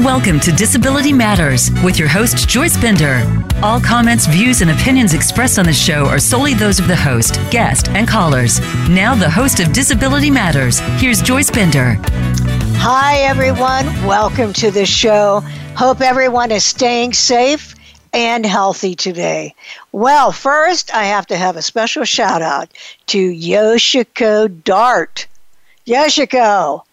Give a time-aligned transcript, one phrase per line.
[0.00, 3.22] Welcome to Disability Matters with your host, Joyce Bender.
[3.62, 7.38] All comments, views, and opinions expressed on the show are solely those of the host,
[7.50, 8.60] guest, and callers.
[8.88, 11.98] Now, the host of Disability Matters, here's Joyce Bender.
[12.78, 13.84] Hi, everyone.
[14.06, 15.42] Welcome to the show.
[15.76, 17.74] Hope everyone is staying safe
[18.14, 19.54] and healthy today.
[19.92, 22.70] Well, first, I have to have a special shout out
[23.08, 25.26] to Yoshiko Dart.
[25.86, 26.84] Yoshiko,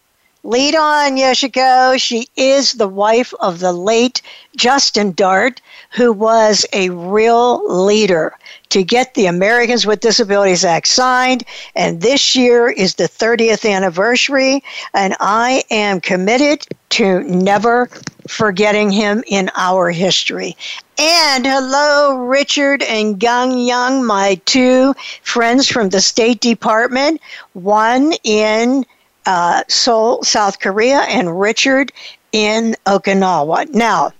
[0.47, 1.99] Lead on, Yoshiko.
[1.99, 4.21] She is the wife of the late
[4.55, 5.59] Justin Dart,
[5.91, 8.33] who was a real leader
[8.69, 11.43] to get the Americans with Disabilities Act signed.
[11.75, 14.63] And this year is the 30th anniversary.
[14.93, 17.89] And I am committed to never
[18.25, 20.55] forgetting him in our history.
[20.97, 27.19] And hello, Richard and Gang Young, my two friends from the State Department,
[27.51, 28.85] one in
[29.27, 31.91] uh, Seoul, South Korea, and Richard
[32.31, 33.69] in Okinawa.
[33.73, 34.13] Now,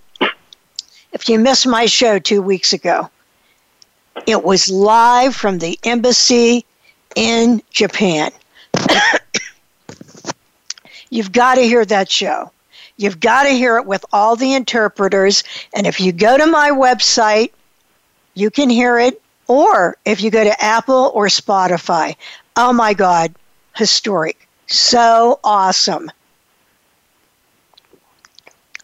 [1.13, 3.09] if you missed my show two weeks ago,
[4.27, 6.65] it was live from the embassy
[7.15, 8.31] in Japan.
[11.09, 12.51] You've got to hear that show.
[12.97, 15.45] You've got to hear it with all the interpreters.
[15.73, 17.51] And if you go to my website,
[18.33, 19.21] you can hear it.
[19.47, 22.17] Or if you go to Apple or Spotify,
[22.57, 23.33] oh my God,
[23.73, 24.46] historic.
[24.67, 26.11] So awesome.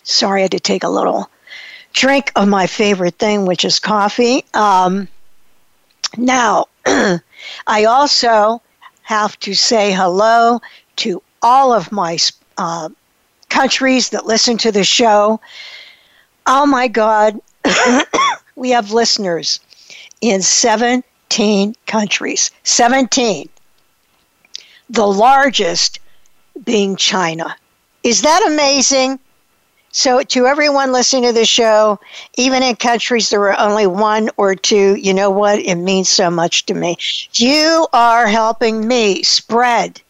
[0.04, 1.30] Sorry, I had to take a little
[1.94, 4.44] drink of my favorite thing, which is coffee.
[4.54, 5.08] Um,
[6.18, 8.62] now, I also
[9.04, 10.62] have to say hello
[10.98, 12.18] to all of my
[12.58, 12.90] uh,
[13.50, 15.40] countries that listen to the show.
[16.46, 17.40] Oh my God,
[18.56, 19.60] we have listeners
[20.22, 22.52] in 17 countries.
[22.64, 23.50] 17
[24.94, 26.00] the largest
[26.64, 27.56] being China.
[28.04, 29.20] Is that amazing?
[29.92, 32.00] So, to everyone listening to the show,
[32.36, 35.60] even in countries there are only one or two, you know what?
[35.60, 36.98] It means so much to me.
[37.34, 40.02] You are helping me spread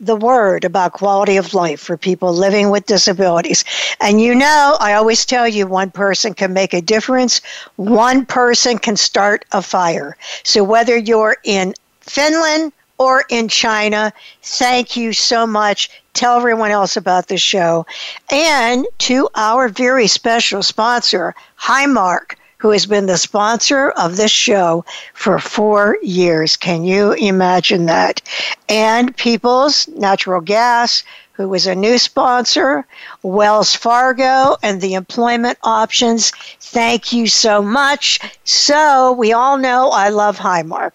[0.00, 3.64] the word about quality of life for people living with disabilities.
[4.00, 7.40] And you know, I always tell you one person can make a difference,
[7.76, 10.16] one person can start a fire.
[10.42, 14.12] So, whether you're in Finland, or in China.
[14.42, 15.90] Thank you so much.
[16.14, 17.86] Tell everyone else about the show.
[18.30, 24.84] And to our very special sponsor, Highmark, who has been the sponsor of this show
[25.12, 26.56] for four years.
[26.56, 28.22] Can you imagine that?
[28.68, 32.86] And People's Natural Gas, who is a new sponsor,
[33.22, 36.30] Wells Fargo, and the employment options.
[36.60, 38.20] Thank you so much.
[38.44, 40.92] So, we all know I love Highmark.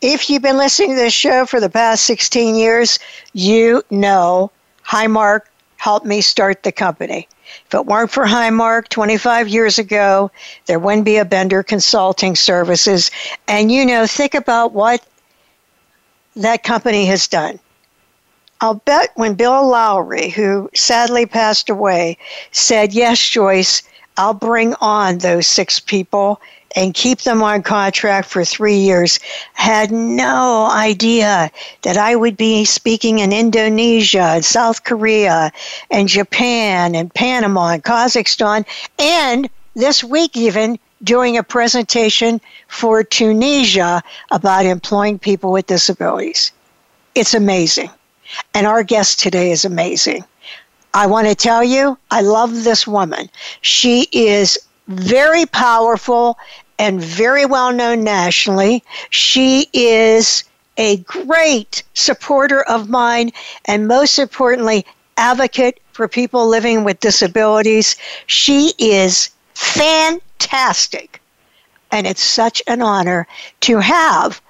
[0.00, 3.00] If you've been listening to this show for the past 16 years,
[3.32, 4.52] you know
[4.86, 5.42] Highmark
[5.76, 7.28] helped me start the company.
[7.66, 10.30] If it weren't for Highmark 25 years ago,
[10.66, 13.10] there wouldn't be a Bender Consulting Services.
[13.48, 15.04] And you know, think about what
[16.36, 17.58] that company has done.
[18.60, 22.18] I'll bet when Bill Lowry, who sadly passed away,
[22.52, 23.82] said, Yes, Joyce,
[24.18, 26.40] I'll bring on those six people
[26.76, 29.20] and keep them on contract for three years.
[29.54, 31.50] Had no idea
[31.82, 35.52] that I would be speaking in Indonesia and South Korea
[35.90, 38.66] and Japan and Panama and Kazakhstan
[38.98, 44.02] and this week even doing a presentation for Tunisia
[44.32, 46.50] about employing people with disabilities.
[47.14, 47.90] It's amazing.
[48.52, 50.24] And our guest today is amazing.
[50.94, 53.28] I want to tell you, I love this woman.
[53.60, 56.38] She is very powerful
[56.78, 58.84] and very well known nationally.
[59.10, 60.44] She is
[60.76, 63.32] a great supporter of mine
[63.64, 67.96] and most importantly, advocate for people living with disabilities.
[68.26, 71.20] She is fantastic.
[71.90, 73.26] And it's such an honor
[73.62, 74.40] to have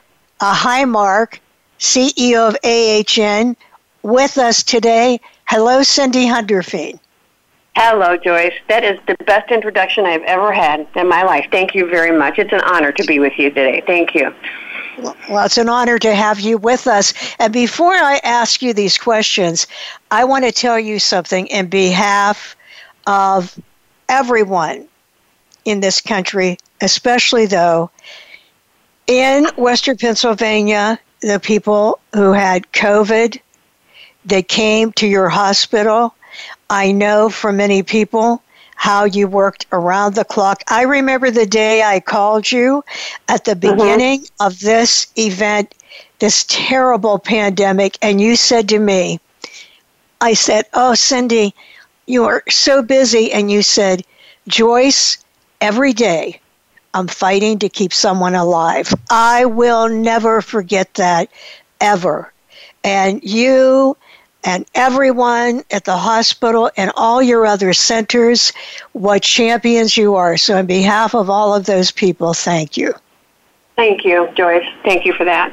[0.41, 1.39] a Highmark
[1.79, 3.57] CEO of AHN
[4.03, 5.21] with us today.
[5.49, 7.01] Hello, Cindy Hundorfean.
[7.75, 8.53] Hello, Joyce.
[8.69, 11.47] That is the best introduction I've ever had in my life.
[11.51, 12.39] Thank you very much.
[12.39, 13.83] It's an honor to be with you today.
[13.87, 14.35] Thank you.
[14.99, 17.15] Well, it's an honor to have you with us.
[17.39, 19.67] And before I ask you these questions,
[20.11, 22.55] I want to tell you something in behalf
[23.07, 23.59] of
[24.11, 24.87] everyone
[25.65, 27.91] in this country, especially though
[29.07, 33.41] in Western Pennsylvania, the people who had COVID,
[34.29, 36.15] they came to your hospital
[36.71, 38.43] I know for many people
[38.77, 40.63] how you worked around the clock.
[40.69, 42.85] I remember the day I called you
[43.29, 43.77] at the mm-hmm.
[43.77, 44.47] beginning mm-hmm.
[44.47, 45.75] of this event,
[46.19, 49.19] this terrible pandemic, and you said to me,
[50.21, 51.55] I said, Oh, Cindy,
[52.07, 54.05] you are so busy and you said,
[54.47, 55.19] Joyce,
[55.61, 56.41] every day
[56.95, 58.93] I'm fighting to keep someone alive.
[59.11, 61.31] I will never forget that
[61.81, 62.33] ever.
[62.85, 63.97] And you
[64.45, 68.53] and everyone at the hospital and all your other centers,
[68.93, 70.37] what champions you are.
[70.37, 72.95] So, on behalf of all of those people, thank you.
[73.77, 74.67] Thank you, Joyce.
[74.85, 75.53] Thank you for that.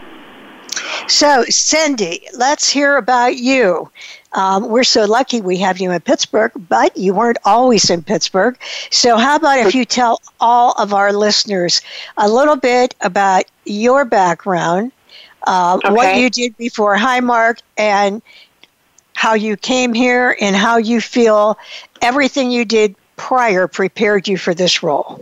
[1.08, 3.90] So, Cindy, let's hear about you.
[4.34, 8.58] Um, we're so lucky we have you in Pittsburgh, but you weren't always in Pittsburgh.
[8.92, 11.82] So, how about if you tell all of our listeners
[12.18, 14.92] a little bit about your background,
[15.48, 15.94] uh, okay.
[15.94, 18.22] what you did before Highmark, and
[19.16, 21.58] how you came here, and how you feel
[22.02, 25.20] everything you did prior prepared you for this role?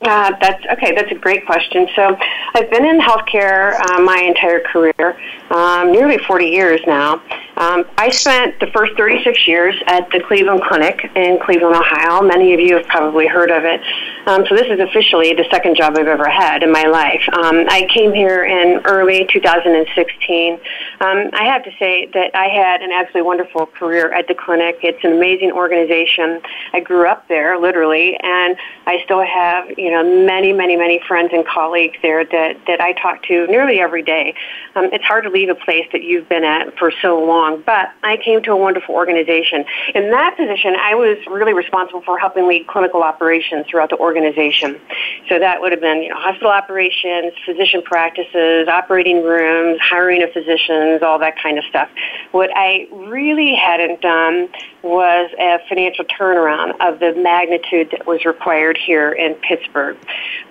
[0.00, 0.94] Uh, that's okay.
[0.94, 1.88] That's a great question.
[1.96, 2.16] So,
[2.54, 5.18] I've been in healthcare uh, my entire career,
[5.50, 7.20] um, nearly 40 years now.
[7.58, 12.22] Um, I spent the first 36 years at the Cleveland Clinic in Cleveland, Ohio.
[12.22, 13.80] Many of you have probably heard of it.
[14.28, 17.22] Um, so, this is officially the second job I've ever had in my life.
[17.32, 20.54] Um, I came here in early 2016.
[21.00, 24.78] Um, I have to say that I had an absolutely wonderful career at the clinic.
[24.82, 26.40] It's an amazing organization.
[26.72, 28.56] I grew up there, literally, and
[28.86, 32.92] I still have, you know, many, many, many friends and colleagues there that, that I
[32.92, 34.34] talk to nearly every day.
[34.76, 37.90] Um, it's hard to leave a place that you've been at for so long, but
[38.02, 39.64] I came to a wonderful organization.
[39.94, 44.80] In that position, I was really responsible for helping lead clinical operations throughout the organization.
[45.28, 50.32] So that would have been, you know, hospital operations, physician practices, operating rooms, hiring of
[50.32, 51.88] physicians, all that kind of stuff.
[52.32, 54.48] What I really hadn't done
[54.82, 59.96] was a financial turnaround of the magnitude that was required here in Pittsburgh.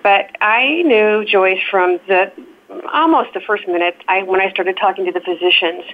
[0.02, 2.32] But I knew Joyce from the
[2.92, 5.84] almost the first minute I when I started talking to the physicians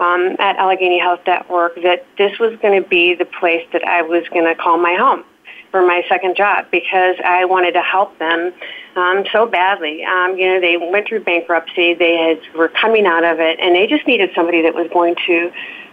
[0.00, 4.02] um, at Allegheny Health Network that this was going to be the place that I
[4.02, 5.24] was going to call my home
[5.70, 8.52] for my second job because I wanted to help them
[8.94, 10.04] um, so badly.
[10.04, 13.74] Um, you know, they went through bankruptcy, they had, were coming out of it, and
[13.74, 15.50] they just needed somebody that was going to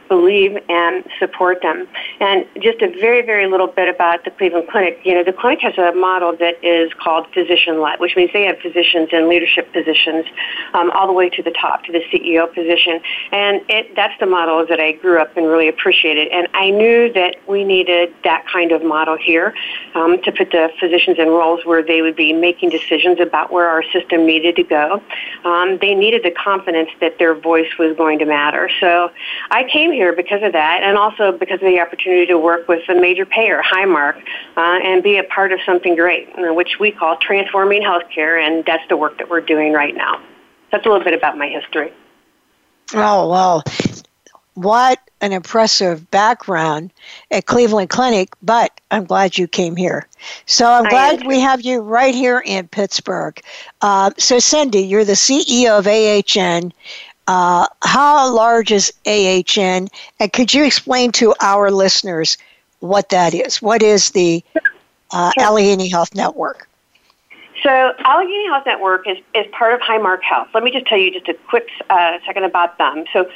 [0.10, 1.88] believe and support them.
[2.20, 5.00] And just a very, very little bit about the Cleveland Clinic.
[5.04, 8.58] You know, the clinic has a model that is called physician-led, which means they have
[8.60, 10.26] physicians in leadership positions
[10.74, 13.00] um, all the way to the top, to the CEO position.
[13.32, 16.28] And it, that's the model that I grew up and really appreciated.
[16.30, 19.54] And I knew that we needed that kind of model here
[19.94, 23.70] um, to put the physicians in roles where they would be making decisions about where
[23.70, 25.02] our system needed to go.
[25.46, 28.70] Um, they needed the confidence that their voice was going to matter.
[28.80, 29.12] So
[29.52, 32.88] I came here because of that, and also because of the opportunity to work with
[32.88, 34.16] a major payer, Highmark,
[34.56, 38.88] uh, and be a part of something great, which we call transforming healthcare, and that's
[38.88, 40.22] the work that we're doing right now.
[40.72, 41.92] That's a little bit about my history.
[42.94, 43.64] Oh, well,
[44.54, 46.94] what an impressive background
[47.30, 50.08] at Cleveland Clinic, but I'm glad you came here.
[50.46, 53.38] So I'm glad we have you right here in Pittsburgh.
[53.82, 56.72] Uh, so, Cindy, you're the CEO of AHN.
[57.30, 59.88] Uh, how large is AHN?
[60.20, 62.40] And could you explain to our listeners
[62.80, 63.62] what that is?
[63.62, 64.44] What is the
[65.12, 66.68] uh, Allegheny Health Network?
[67.62, 70.48] So Allegheny Health Network is, is part of Highmark Health.
[70.56, 73.06] Let me just tell you just a quick uh, second about them.
[73.14, 73.30] So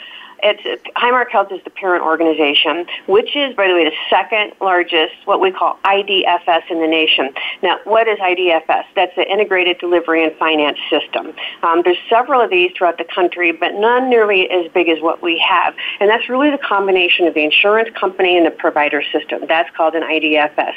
[0.43, 5.13] it's Highmark Health is the parent organization, which is, by the way, the second largest,
[5.25, 7.29] what we call IDFS in the nation.
[7.61, 8.83] Now, what is IDFS?
[8.95, 11.33] That's the Integrated Delivery and Finance System.
[11.63, 15.21] Um, there's several of these throughout the country, but none nearly as big as what
[15.21, 15.73] we have.
[15.99, 19.43] And that's really the combination of the insurance company and the provider system.
[19.47, 20.73] That's called an IDFS.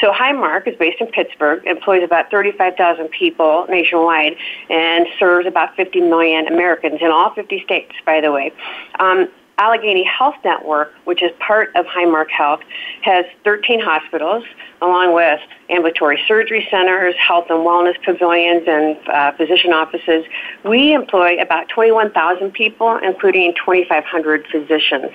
[0.00, 4.36] So Highmark is based in Pittsburgh, employs about 35,000 people nationwide,
[4.68, 8.52] and serves about 50 million Americans in all 50 states, by the way.
[8.98, 9.28] Um,
[9.60, 12.60] Allegheny Health Network, which is part of Highmark Health,
[13.02, 14.42] has 13 hospitals,
[14.80, 15.38] along with
[15.68, 20.24] ambulatory surgery centers, health and wellness pavilions, and uh, physician offices.
[20.64, 25.10] We employ about 21,000 people, including 2,500 physicians.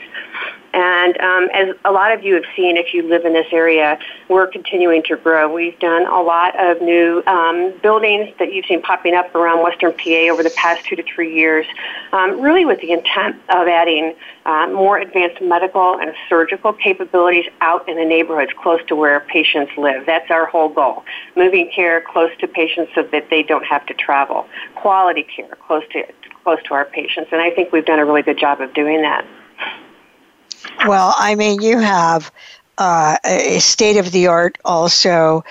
[0.76, 3.98] And um, as a lot of you have seen, if you live in this area,
[4.28, 5.52] we're continuing to grow.
[5.52, 9.94] We've done a lot of new um, buildings that you've seen popping up around Western
[9.94, 11.66] PA over the past two to three years,
[12.12, 14.16] um, really with the intent of adding
[14.46, 19.72] uh, more advanced medical and surgical capabilities out in the neighborhoods close to where patients
[19.78, 20.06] live.
[20.06, 21.06] That's our whole goal.
[21.38, 24.46] Moving care close to patients so that they don't have to travel.
[24.76, 26.04] Quality care close to
[26.44, 27.30] close to our patients.
[27.32, 29.26] And I think we've done a really good job of doing that.
[30.88, 32.32] Well, I mean, you have
[32.78, 35.44] uh, a state of the art also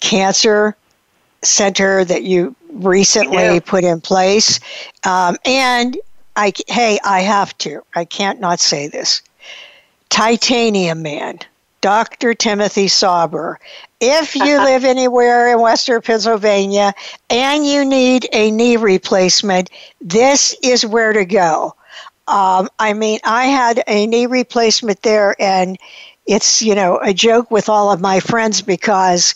[0.00, 0.76] cancer
[1.42, 4.60] center that you recently put in place.
[5.04, 5.96] Um, and
[6.36, 9.22] I, hey, I have to, I can't not say this.
[10.08, 11.38] Titanium Man,
[11.80, 12.34] Dr.
[12.34, 13.58] Timothy Sauber.
[14.00, 16.92] If you live anywhere in Western Pennsylvania
[17.28, 19.70] and you need a knee replacement,
[20.00, 21.74] this is where to go.
[22.30, 25.76] Um, I mean, I had a knee replacement there, and
[26.26, 29.34] it's, you know, a joke with all of my friends because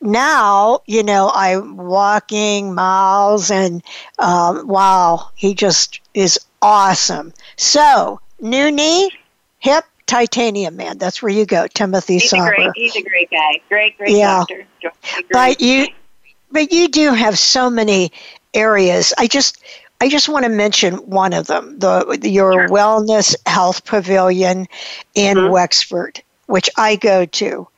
[0.00, 3.82] now, you know, I'm walking miles, and
[4.20, 7.32] um, wow, he just is awesome.
[7.56, 9.10] So, new knee,
[9.58, 10.98] hip, titanium man.
[10.98, 12.52] That's where you go, Timothy he's Sauber.
[12.52, 13.60] A great, he's a great guy.
[13.68, 14.44] Great, great yeah.
[14.46, 14.66] doctor.
[15.32, 15.88] But you,
[16.52, 18.12] but you do have so many
[18.54, 19.12] areas.
[19.18, 19.62] I just,
[20.00, 22.68] I just want to mention one of them, the your sure.
[22.68, 24.66] wellness health pavilion
[25.14, 25.52] in mm-hmm.
[25.52, 27.68] Wexford, which I go to.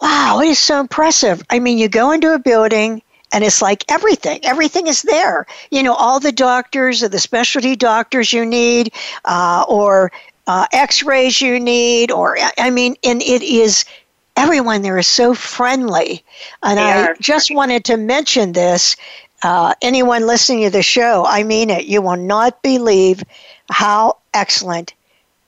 [0.00, 1.42] Wow, it is so impressive.
[1.50, 5.82] I mean, you go into a building and it's like everything everything is there you
[5.82, 8.92] know all the doctors or the specialty doctors you need
[9.24, 10.12] uh, or
[10.46, 13.84] uh, x-rays you need or i mean and it is
[14.36, 16.24] everyone there is so friendly
[16.62, 17.14] and they i are.
[17.20, 18.96] just wanted to mention this
[19.42, 23.22] uh, anyone listening to the show i mean it you will not believe
[23.70, 24.94] how excellent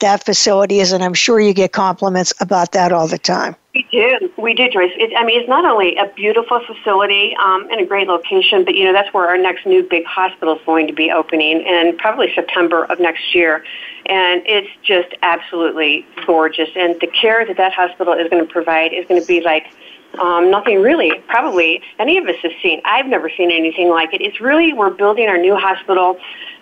[0.00, 3.86] that facility is and i'm sure you get compliments about that all the time we
[3.90, 4.30] do.
[4.36, 4.92] We do, Joyce.
[4.96, 8.74] It, I mean, it's not only a beautiful facility um, and a great location, but,
[8.74, 11.96] you know, that's where our next new big hospital is going to be opening in
[11.96, 13.64] probably September of next year.
[14.06, 16.68] And it's just absolutely gorgeous.
[16.76, 19.72] And the care that that hospital is going to provide is going to be like
[20.20, 22.80] um, nothing really, probably any of us has seen.
[22.84, 24.20] I've never seen anything like it.
[24.20, 26.18] It's really, we're building our new hospital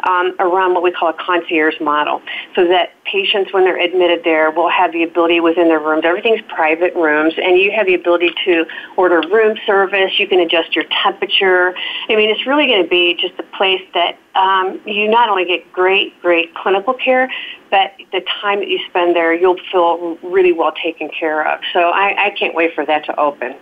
[0.09, 2.23] um, around what we call a concierge model,
[2.54, 6.04] so that patients, when they're admitted there, will have the ability within their rooms.
[6.04, 8.64] Everything's private rooms, and you have the ability to
[8.97, 10.19] order room service.
[10.19, 11.75] You can adjust your temperature.
[12.09, 15.45] I mean, it's really going to be just a place that um, you not only
[15.45, 17.30] get great, great clinical care,
[17.71, 21.61] but the time that you spend there, you'll feel really well taken care of.
[21.73, 23.54] So I, I can't wait for that to open.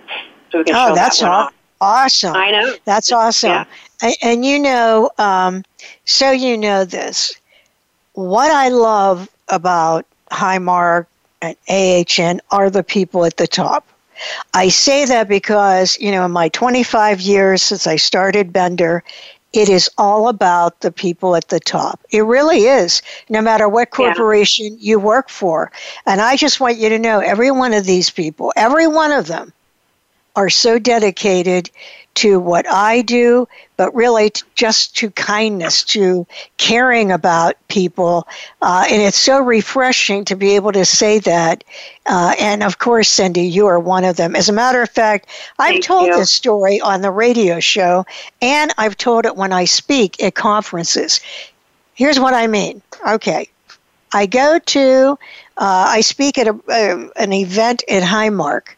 [0.51, 2.35] So we can oh, show that's that awesome.
[2.35, 2.75] I know.
[2.85, 3.51] That's awesome.
[3.51, 3.65] Yeah.
[4.03, 5.65] And, and you know, um,
[6.05, 7.35] so you know this.
[8.15, 11.07] What I love about Highmark
[11.41, 13.87] and AHN are the people at the top.
[14.55, 19.05] I say that because, you know, in my 25 years since I started Bender,
[19.53, 22.01] it is all about the people at the top.
[22.11, 24.79] It really is, no matter what corporation yeah.
[24.79, 25.73] you work for.
[26.07, 29.27] And I just want you to know every one of these people, every one of
[29.27, 29.53] them,
[30.37, 31.71] are so dedicated
[32.19, 38.27] to what I do, but really just to kindness, to caring about people.
[38.61, 41.63] Uh, and it's so refreshing to be able to say that.
[42.07, 44.35] Uh, and of course, Cindy, you are one of them.
[44.35, 45.29] As a matter of fact,
[45.61, 46.17] I've Thank told you.
[46.17, 48.05] this story on the radio show,
[48.43, 51.21] and I've told it when I speak at conferences.
[51.95, 52.83] Here's what I mean.
[53.07, 53.49] Okay.
[54.13, 55.19] I go to,
[55.57, 58.75] uh, I speak at a, uh, an event in Highmark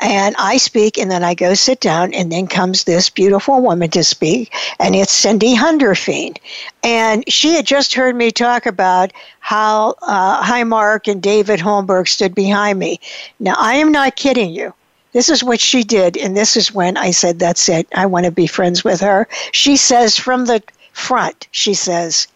[0.00, 3.90] and I speak, and then I go sit down, and then comes this beautiful woman
[3.90, 6.36] to speak, and it's Cindy Hundorfean.
[6.82, 12.34] And she had just heard me talk about how uh, Highmark and David Holmberg stood
[12.34, 13.00] behind me.
[13.40, 14.72] Now, I am not kidding you.
[15.12, 17.88] This is what she did, and this is when I said, That's it.
[17.94, 19.26] I want to be friends with her.
[19.52, 22.26] She says from the front, she says,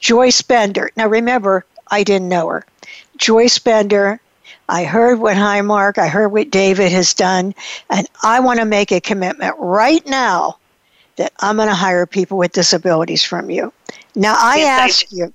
[0.00, 0.90] Joyce Bender.
[0.96, 2.66] Now, remember, I didn't know her.
[3.16, 4.20] Joyce Bender,
[4.68, 7.54] I heard what Highmark, I heard what David has done,
[7.90, 10.58] and I want to make a commitment right now
[11.16, 13.72] that I'm going to hire people with disabilities from you.
[14.14, 15.34] Now, I yes, ask I you,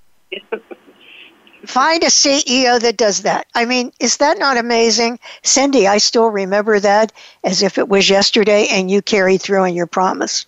[1.65, 3.47] find a CEO that does that.
[3.53, 5.19] I mean, is that not amazing?
[5.43, 9.73] Cindy, I still remember that as if it was yesterday, and you carried through on
[9.73, 10.45] your promise.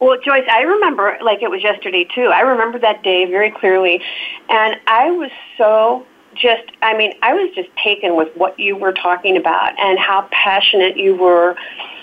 [0.00, 2.28] Well, Joyce, I remember like it was yesterday too.
[2.28, 4.00] I remember that day very clearly,
[4.48, 6.06] and I was so
[6.40, 10.28] just, I mean, I was just taken with what you were talking about and how
[10.30, 11.56] passionate you were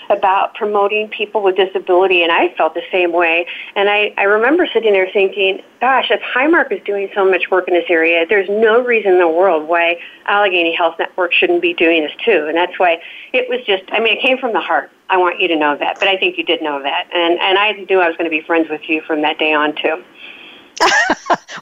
[0.08, 3.46] about promoting people with disability, and I felt the same way.
[3.74, 7.68] And I, I remember sitting there thinking, gosh, if Highmark is doing so much work
[7.68, 11.74] in this area, there's no reason in the world why Allegheny Health Network shouldn't be
[11.74, 12.46] doing this too.
[12.46, 13.00] And that's why
[13.32, 14.90] it was just, I mean, it came from the heart.
[15.08, 17.08] I want you to know that, but I think you did know that.
[17.12, 19.52] And, and I knew I was going to be friends with you from that day
[19.52, 20.02] on too.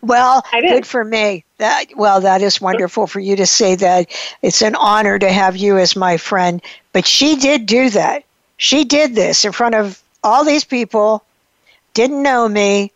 [0.03, 1.45] Well, good for me.
[1.59, 4.11] That well, that is wonderful for you to say that.
[4.43, 6.61] It's an honor to have you as my friend.
[6.93, 8.25] But she did do that.
[8.57, 11.25] She did this in front of all these people,
[11.93, 12.93] didn't know me,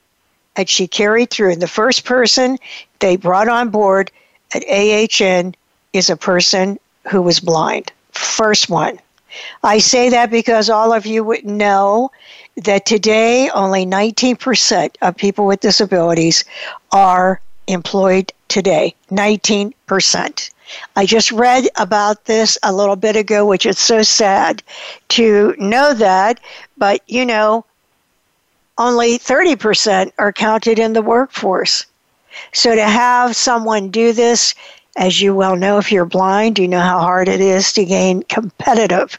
[0.56, 1.52] and she carried through.
[1.52, 2.58] And the first person
[3.00, 4.10] they brought on board
[4.54, 5.54] at AHN
[5.92, 6.78] is a person
[7.10, 7.92] who was blind.
[8.12, 8.98] First one.
[9.62, 12.10] I say that because all of you would know
[12.58, 16.44] that today only 19% of people with disabilities
[16.92, 20.50] are employed today 19%.
[20.96, 24.62] I just read about this a little bit ago, which is so sad
[25.10, 26.40] to know that,
[26.76, 27.64] but you know,
[28.76, 31.86] only 30% are counted in the workforce.
[32.52, 34.54] So to have someone do this,
[34.96, 38.22] as you well know, if you're blind, you know how hard it is to gain
[38.24, 39.18] competitive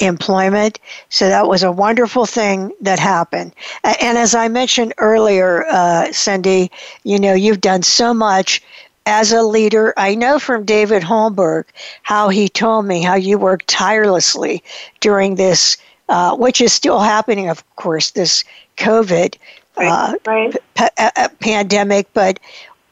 [0.00, 0.78] employment.
[1.08, 3.54] So that was a wonderful thing that happened.
[3.84, 6.70] And as I mentioned earlier, uh, Cindy,
[7.04, 8.62] you know, you've done so much
[9.06, 9.94] as a leader.
[9.96, 11.64] I know from David Holmberg
[12.02, 14.62] how he told me how you worked tirelessly
[15.00, 15.76] during this,
[16.08, 18.44] uh, which is still happening, of course, this
[18.76, 19.36] COVID
[19.76, 20.56] uh, right.
[20.74, 22.12] P- pandemic.
[22.12, 22.40] But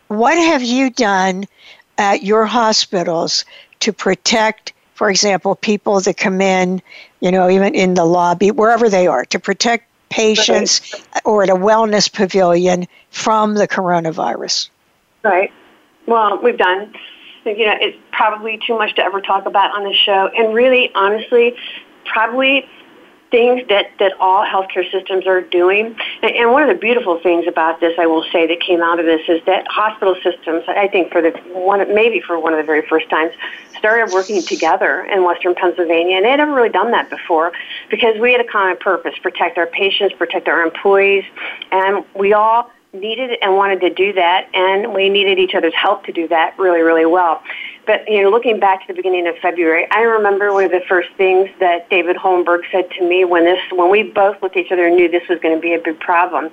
[0.08, 1.44] what have you done
[1.98, 3.44] at your hospitals
[3.80, 4.72] to protect?
[4.98, 6.82] For example, people that come in,
[7.20, 11.22] you know, even in the lobby, wherever they are, to protect patients right.
[11.24, 14.70] or at a wellness pavilion from the coronavirus.
[15.22, 15.52] Right.
[16.06, 16.92] Well, we've done.
[17.44, 20.30] You know, it's probably too much to ever talk about on the show.
[20.36, 21.54] And really, honestly,
[22.04, 22.68] probably
[23.30, 25.96] things that, that all healthcare systems are doing.
[26.22, 29.06] And one of the beautiful things about this, I will say, that came out of
[29.06, 32.64] this is that hospital systems, I think for the one, maybe for one of the
[32.64, 33.32] very first times,
[33.78, 36.16] started working together in Western Pennsylvania.
[36.16, 37.52] And they had never really done that before
[37.90, 41.24] because we had a common purpose, protect our patients, protect our employees,
[41.70, 46.04] and we all needed and wanted to do that, and we needed each other's help
[46.06, 47.42] to do that really, really well.
[47.88, 50.82] But you know, looking back to the beginning of February, I remember one of the
[50.86, 54.66] first things that David Holmberg said to me when this, when we both looked at
[54.66, 56.50] each other and knew this was going to be a big problem.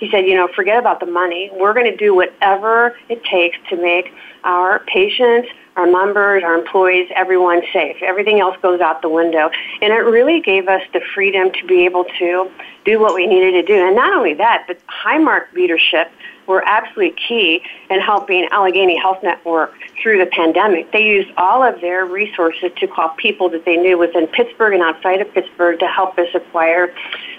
[0.00, 1.50] He said, you know, forget about the money.
[1.52, 4.14] We're going to do whatever it takes to make
[4.44, 7.98] our patients, our members, our employees, everyone safe.
[8.00, 9.50] Everything else goes out the window.
[9.82, 12.50] And it really gave us the freedom to be able to
[12.86, 13.86] do what we needed to do.
[13.86, 16.10] And not only that, but Highmark leadership
[16.48, 20.90] were absolutely key in helping Allegheny Health Network through the pandemic.
[20.92, 24.82] They used all of their resources to call people that they knew within Pittsburgh and
[24.82, 26.94] outside of Pittsburgh to help us acquire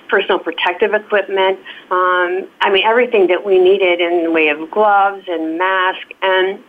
[0.07, 1.60] personal protective equipment.
[1.91, 6.12] Um, I mean, everything that we needed in the way of gloves and masks.
[6.21, 6.63] And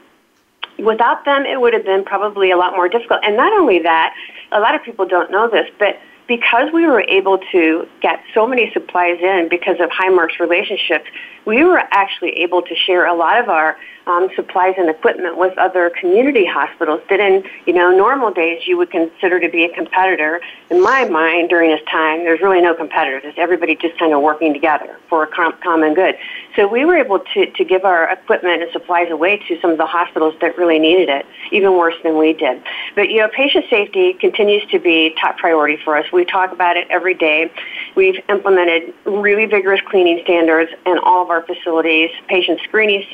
[0.79, 3.21] without them, it would have been probably a lot more difficult.
[3.23, 4.15] And not only that,
[4.53, 5.99] a lot of people don't know this, but
[6.31, 11.07] because we were able to get so many supplies in because of Highmark's relationships,
[11.45, 15.57] we were actually able to share a lot of our um, supplies and equipment with
[15.59, 19.75] other community hospitals that in you know normal days you would consider to be a
[19.75, 20.41] competitor.
[20.71, 23.23] In my mind, during this time, there's really no competitors.
[23.25, 26.15] It's everybody just kind of working together for a com- common good.
[26.55, 29.79] So we were able to, to give our equipment and supplies away to some of
[29.79, 32.63] the hospitals that really needed it, even worse than we did.
[32.95, 36.11] But you know, patient safety continues to be top priority for us.
[36.13, 37.51] We talk about it every day.
[37.95, 43.05] We've implemented really vigorous cleaning standards in all of our facilities, patient screening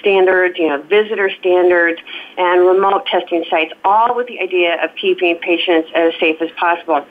[0.00, 2.00] standards, you know, visitor standards,
[2.36, 7.06] and remote testing sites, all with the idea of keeping patients as safe as possible.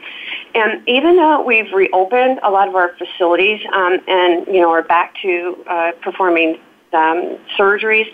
[0.56, 4.84] And even though we've reopened a lot of our facilities um, and you know are
[4.84, 6.60] back to uh, performing
[6.94, 8.12] um, surgeries,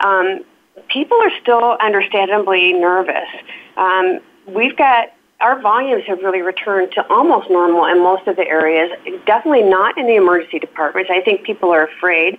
[0.00, 0.44] um,
[0.88, 3.28] people are still understandably nervous.
[3.76, 5.08] Um, we've got
[5.40, 8.90] our volumes have really returned to almost normal in most of the areas.
[9.26, 11.10] Definitely not in the emergency departments.
[11.12, 12.38] I think people are afraid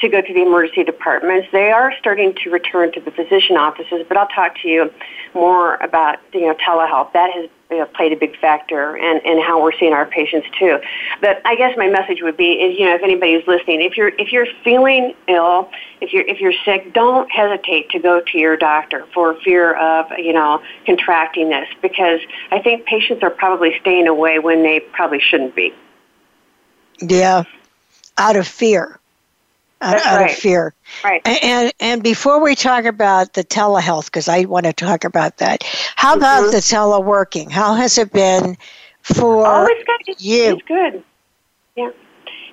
[0.00, 1.46] to go to the emergency departments.
[1.52, 4.90] They are starting to return to the physician offices, but I'll talk to you
[5.34, 7.12] more about you know telehealth.
[7.12, 10.46] That has you know, played a big factor in, in how we're seeing our patients
[10.58, 10.78] too.
[11.20, 14.12] But I guess my message would be is you know if anybody's listening, if you're
[14.18, 18.56] if you're feeling ill, if you're if you're sick, don't hesitate to go to your
[18.56, 24.06] doctor for fear of you know contracting this because I think patients are probably staying
[24.06, 25.72] away when they probably shouldn't be.
[27.00, 27.44] Yeah,
[28.18, 29.00] out of fear
[29.82, 30.74] out, out of fear.
[31.04, 31.20] Right.
[31.26, 35.62] And and before we talk about the telehealth, because I want to talk about that,
[35.96, 36.20] how mm-hmm.
[36.20, 37.50] about the teleworking?
[37.50, 38.56] How has it been
[39.02, 40.24] for oh, it's good.
[40.24, 40.54] You?
[40.54, 41.04] It's good.
[41.76, 41.90] Yeah.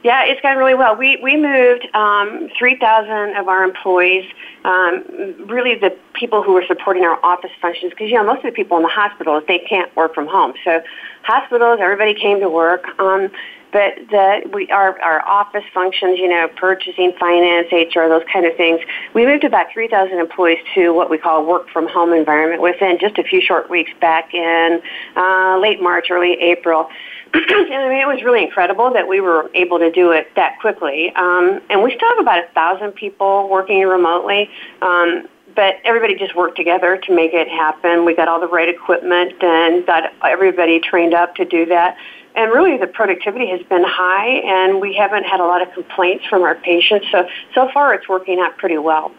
[0.02, 0.96] Yeah, it's gone really well.
[0.96, 4.26] We we moved um, three thousand of our employees,
[4.64, 5.04] um,
[5.48, 8.52] really the people who were supporting our office functions, because you know most of the
[8.54, 10.54] people in the hospitals they can't work from home.
[10.64, 10.82] So
[11.24, 12.88] hospitals, everybody came to work.
[12.98, 13.30] Um,
[13.72, 18.56] but the we our our office functions, you know, purchasing, finance, HR, those kind of
[18.56, 18.82] things.
[19.14, 22.98] We moved about 3,000 employees to what we call a work from home environment within
[23.00, 24.82] just a few short weeks back in
[25.16, 26.90] uh, late March, early April.
[27.34, 30.60] and I mean, it was really incredible that we were able to do it that
[30.60, 31.12] quickly.
[31.16, 34.50] Um, and we still have about a thousand people working remotely.
[34.82, 38.06] Um, but everybody just worked together to make it happen.
[38.06, 41.98] We got all the right equipment and got everybody trained up to do that
[42.40, 46.26] and really the productivity has been high and we haven't had a lot of complaints
[46.26, 47.06] from our patients.
[47.12, 49.12] So so far it's working out pretty well.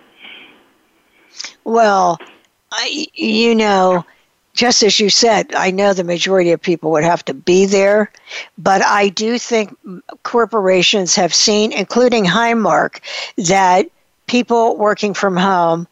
[1.64, 2.18] Well,
[2.72, 4.06] I, you know,
[4.54, 8.10] just as you said, I know the majority of people would have to be there,
[8.56, 9.76] but I do think
[10.22, 13.00] corporations have seen, including Highmark,
[13.36, 13.86] that
[14.28, 15.86] people working from home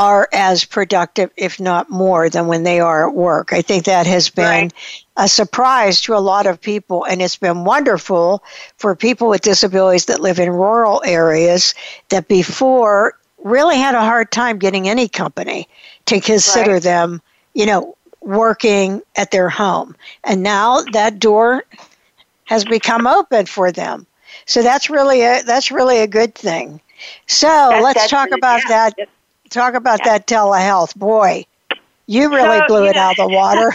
[0.00, 3.52] are as productive, if not more, than when they are at work.
[3.52, 4.72] I think that has been right.
[5.18, 8.42] a surprise to a lot of people, and it's been wonderful
[8.78, 11.74] for people with disabilities that live in rural areas
[12.08, 15.68] that before really had a hard time getting any company
[16.06, 16.82] to consider right.
[16.82, 17.20] them,
[17.52, 19.94] you know, working at their home.
[20.24, 21.62] And now that door
[22.44, 24.06] has become open for them.
[24.46, 26.80] So that's really a that's really a good thing.
[27.26, 28.90] So that's, let's talk about yeah.
[28.96, 29.08] that.
[29.50, 30.18] Talk about yeah.
[30.18, 31.44] that telehealth, boy.
[32.06, 33.72] You really so, blew it know, out of the water.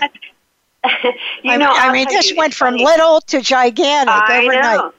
[1.44, 4.78] you I know, I mean, this went from little to gigantic I overnight.
[4.78, 4.94] Know.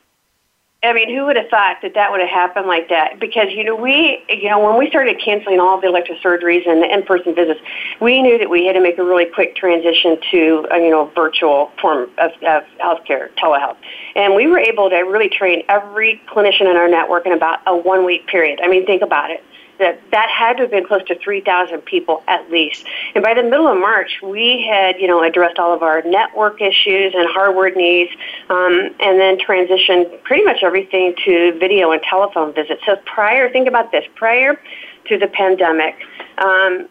[0.82, 3.18] I mean, who would have thought that that would have happened like that?
[3.18, 6.82] Because you know, we, you know, when we started canceling all the elective surgeries and
[6.82, 7.60] the in-person visits,
[8.00, 11.10] we knew that we had to make a really quick transition to, a, you know,
[11.14, 13.76] virtual form of, of healthcare, telehealth,
[14.14, 17.76] and we were able to really train every clinician in our network in about a
[17.76, 18.60] one-week period.
[18.62, 19.42] I mean, think about it
[19.78, 22.86] that that had to have been close to 3,000 people at least.
[23.14, 26.60] And by the middle of March, we had, you know, addressed all of our network
[26.60, 28.10] issues and hardware needs,
[28.48, 32.82] um, and then transitioned pretty much everything to video and telephone visits.
[32.86, 34.60] So prior, think about this, prior
[35.08, 35.94] to the pandemic,
[36.38, 36.88] um,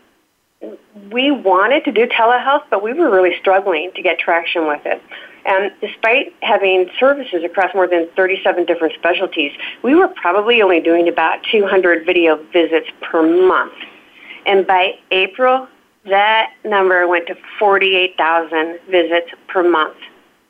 [1.11, 5.01] we wanted to do telehealth, but we were really struggling to get traction with it.
[5.45, 9.51] And despite having services across more than 37 different specialties,
[9.83, 13.73] we were probably only doing about 200 video visits per month.
[14.47, 15.67] And by April,
[16.05, 19.97] that number went to 48,000 visits per month.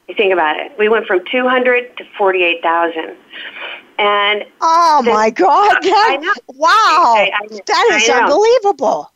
[0.08, 0.72] You think about it.
[0.78, 3.18] We went from 200 to 48,000.
[3.98, 5.78] And oh my God!
[5.82, 9.10] That, wow, I, I, that is unbelievable.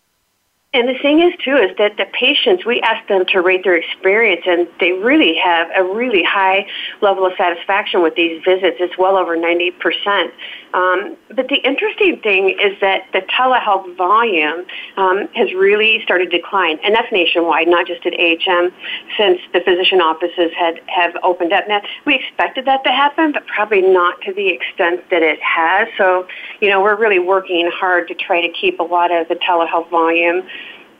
[0.71, 3.75] And the thing is, too, is that the patients, we ask them to rate their
[3.75, 6.67] experience, and they really have a really high
[7.01, 8.77] level of satisfaction with these visits.
[8.79, 10.29] It's well over 90%.
[10.75, 14.65] Um, but the interesting thing is that the telehealth volume
[14.97, 18.71] um, has really started to decline, and that's nationwide, not just at AHN,
[19.17, 21.67] since the physician offices had have opened up.
[21.67, 25.87] Now, we expected that to happen, but probably not to the extent that it has.
[25.97, 26.27] So,
[26.61, 29.89] you know, we're really working hard to try to keep a lot of the telehealth
[29.89, 30.43] volume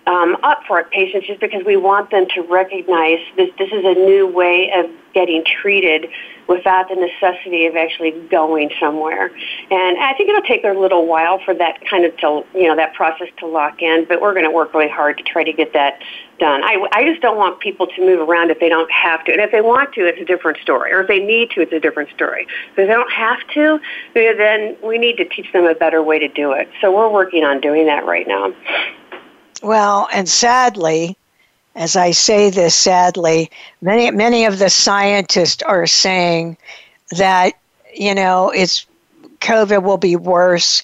[0.10, 3.94] um, up for patients, just because we want them to recognize this, this is a
[3.94, 6.08] new way of getting treated
[6.48, 9.28] without the necessity of actually going somewhere.
[9.70, 12.76] And I think it'll take a little while for that kind of to, you know,
[12.76, 15.54] that process to lock in, but we're going to work really hard to try to
[15.54, 16.02] get that
[16.40, 16.64] done.
[16.64, 19.32] I, I just don't want people to move around if they don't have to.
[19.32, 20.92] And if they want to, it's a different story.
[20.92, 22.48] Or if they need to, it's a different story.
[22.76, 23.80] But if they don't have to,
[24.16, 26.68] then we need to teach them a better way to do it.
[26.82, 28.54] So we're working on doing that right now.
[29.62, 31.18] Well, and sadly,
[31.76, 36.58] as I say this sadly, many many of the scientists are saying
[37.12, 37.54] that
[37.94, 38.86] you know it's
[39.42, 40.84] COVID will be worse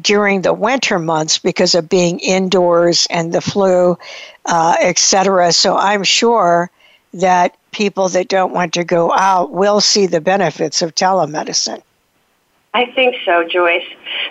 [0.00, 3.98] during the winter months because of being indoors and the flu,
[4.46, 5.52] uh, etc.
[5.52, 6.70] So I'm sure
[7.14, 11.82] that people that don't want to go out will see the benefits of telemedicine.
[12.72, 13.86] I think so, Joyce.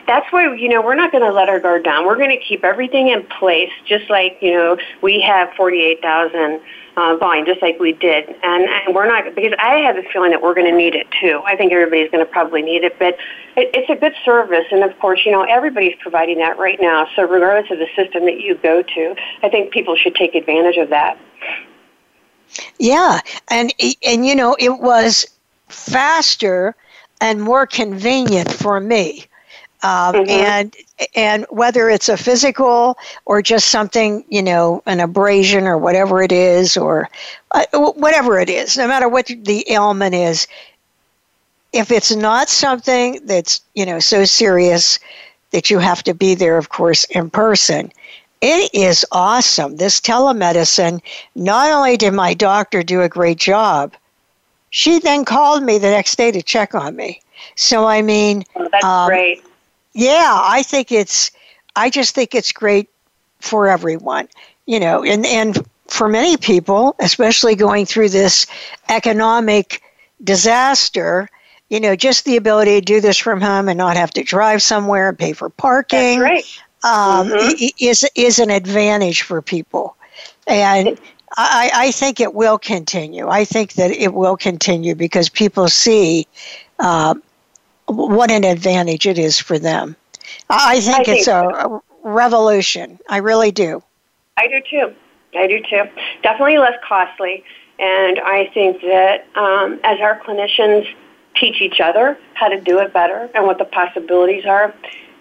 [0.08, 2.06] That's why, you know, we're not going to let our guard down.
[2.06, 6.62] We're going to keep everything in place, just like, you know, we have 48,000
[6.96, 8.30] uh, volume, just like we did.
[8.42, 11.08] And, and we're not, because I have a feeling that we're going to need it
[11.20, 11.42] too.
[11.46, 13.16] I think everybody's going to probably need it, but
[13.58, 14.66] it, it's a good service.
[14.72, 17.08] And of course, you know, everybody's providing that right now.
[17.18, 20.78] So regardless of the system that you go to, I think people should take advantage
[20.78, 21.20] of that.
[22.80, 23.20] Yeah.
[23.50, 23.74] And,
[24.06, 25.26] and you know, it was
[25.68, 26.74] faster
[27.22, 29.26] and more convenient for me.
[29.82, 30.30] Um, mm-hmm.
[30.30, 30.76] and
[31.16, 36.34] and whether it's a physical or just something you know an abrasion or whatever it
[36.34, 37.10] is or
[37.52, 40.48] uh, whatever it is no matter what the ailment is
[41.72, 45.00] if it's not something that's you know so serious
[45.52, 47.90] that you have to be there of course in person
[48.42, 51.00] it is awesome this telemedicine
[51.36, 53.94] not only did my doctor do a great job
[54.70, 57.22] she then called me the next day to check on me.
[57.56, 59.44] So I mean, oh, that's um, great.
[59.94, 61.32] Yeah, I think it's.
[61.76, 62.90] I just think it's great
[63.40, 64.28] for everyone.
[64.66, 68.46] You know, and and for many people, especially going through this
[68.90, 69.82] economic
[70.24, 71.28] disaster,
[71.70, 74.62] you know, just the ability to do this from home and not have to drive
[74.62, 76.22] somewhere and pay for parking
[76.84, 77.66] um, mm-hmm.
[77.80, 79.96] is is an advantage for people.
[80.48, 81.00] And
[81.42, 83.30] I, I think it will continue.
[83.30, 86.28] I think that it will continue because people see
[86.80, 87.16] uh,
[87.86, 89.96] what an advantage it is for them.
[90.50, 91.82] I think, I think it's so.
[92.04, 93.00] a revolution.
[93.08, 93.82] I really do.
[94.36, 94.94] I do too.
[95.34, 95.84] I do too.
[96.24, 97.46] Definitely less costly.
[97.80, 100.94] And I think that um, as our clinicians
[101.36, 104.74] teach each other how to do it better and what the possibilities are,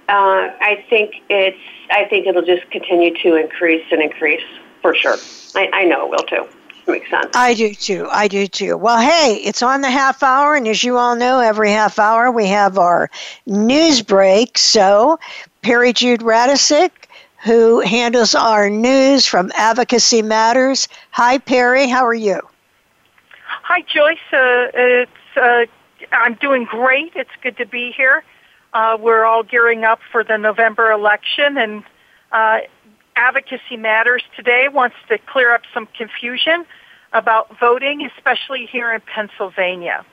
[0.08, 1.58] uh, I think it's.
[1.90, 4.42] I think it'll just continue to increase and increase
[4.80, 5.16] for sure.
[5.54, 6.48] I, I know it will too.
[6.86, 7.30] Makes sense.
[7.34, 8.08] I do too.
[8.10, 8.78] I do too.
[8.78, 12.30] Well, hey, it's on the half hour, and as you all know, every half hour
[12.30, 13.10] we have our
[13.44, 14.56] news break.
[14.56, 15.20] So,
[15.60, 16.90] Peri Jude Radecic,
[17.44, 20.88] who handles our news from Advocacy Matters.
[21.10, 21.88] Hi, Peri.
[21.88, 22.40] How are you?
[23.44, 24.18] Hi, Joyce.
[24.32, 25.66] Uh, it's uh,
[26.12, 27.12] I'm doing great.
[27.16, 28.24] It's good to be here.
[28.72, 31.84] Uh, we're all gearing up for the November election, and
[32.32, 32.60] uh,
[33.18, 36.64] Advocacy Matters today wants to clear up some confusion
[37.12, 40.06] about voting, especially here in Pennsylvania.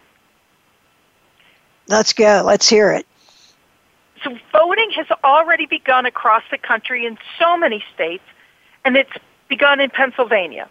[1.88, 2.42] Let's go.
[2.44, 3.06] Let's hear it.
[4.24, 8.24] So, voting has already begun across the country in so many states,
[8.84, 9.12] and it's
[9.50, 10.68] begun in Pennsylvania.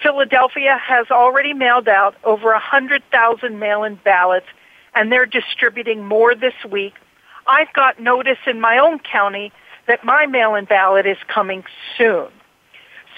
[0.00, 4.46] Philadelphia has already mailed out over 100,000 mail in ballots,
[4.94, 6.94] and they're distributing more this week.
[7.48, 9.52] I've got notice in my own county
[9.86, 11.64] that my mail in ballot is coming
[11.98, 12.28] soon.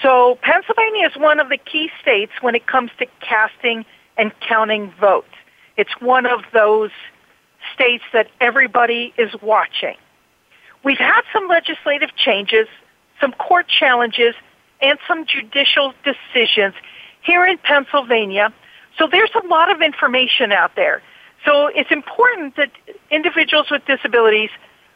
[0.01, 3.85] So Pennsylvania is one of the key states when it comes to casting
[4.17, 5.33] and counting votes.
[5.75, 6.91] It's one of those
[7.73, 9.95] states that everybody is watching.
[10.83, 12.67] We've had some legislative changes,
[13.19, 14.35] some court challenges,
[14.81, 16.75] and some judicial decisions
[17.21, 18.53] here in Pennsylvania.
[18.97, 21.01] So there's a lot of information out there.
[21.45, 22.71] So it's important that
[23.11, 24.49] individuals with disabilities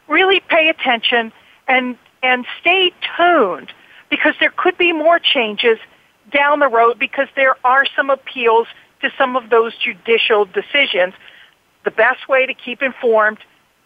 [0.08, 1.32] really pay attention
[1.68, 3.72] and, and stay tuned
[4.10, 5.78] because there could be more changes
[6.32, 8.68] down the road because there are some appeals
[9.00, 11.14] to some of those judicial decisions.
[11.84, 13.38] The best way to keep informed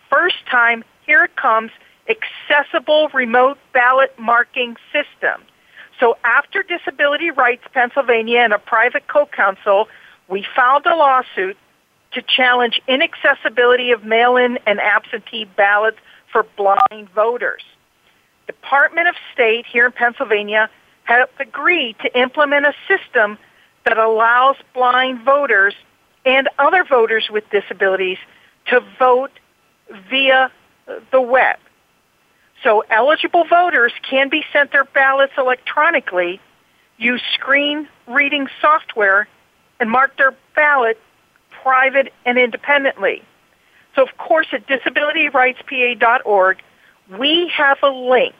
[0.10, 1.70] first time, here it comes,
[2.10, 5.44] accessible remote ballot marking system.
[6.00, 9.88] So after Disability Rights Pennsylvania and a private co-counsel,
[10.28, 11.58] we filed a lawsuit
[12.12, 15.98] to challenge inaccessibility of mail-in and absentee ballots
[16.32, 17.64] for blind voters.
[18.46, 20.70] Department of State here in Pennsylvania
[21.04, 23.38] have agreed to implement a system
[23.86, 25.74] that allows blind voters
[26.26, 28.18] and other voters with disabilities
[28.68, 29.32] to vote
[30.10, 30.52] via
[31.12, 31.58] the web.
[32.64, 36.42] So eligible voters can be sent their ballots electronically,
[36.98, 39.28] use screen reading software,
[39.80, 41.00] and mark their ballot
[41.62, 43.22] private and independently.
[43.96, 46.62] So, of course, at disabilityrightspa.org,
[47.18, 48.36] we have a link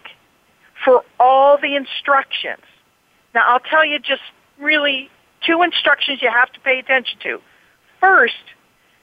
[0.84, 2.64] for all the instructions.
[3.34, 4.22] Now, I'll tell you just
[4.60, 5.10] really
[5.46, 7.42] two instructions you have to pay attention to.
[8.00, 8.36] First,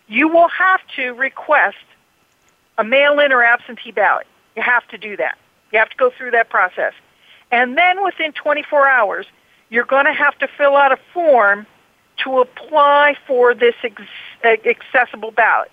[0.07, 1.77] you will have to request
[2.79, 4.27] a mail-in or absentee ballot.
[4.57, 5.39] You have to do that.
[5.73, 6.93] You have to go through that process.
[7.51, 9.27] And then within 24 hours,
[9.71, 11.67] you're going to have to fill out a form
[12.25, 14.03] to apply for this ex-
[14.45, 15.71] accessible ballot.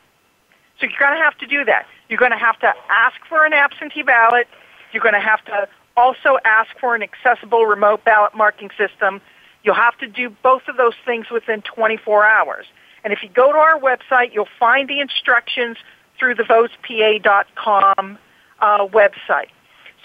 [0.79, 1.85] So you're going to have to do that.
[2.09, 4.47] You're going to have to ask for an absentee ballot.
[4.91, 9.21] You're going to have to also ask for an accessible remote ballot marking system.
[9.63, 12.65] You'll have to do both of those things within 24 hours.
[13.03, 15.77] And if you go to our website, you'll find the instructions
[16.17, 18.17] through the votespa.com
[18.61, 19.49] uh, website.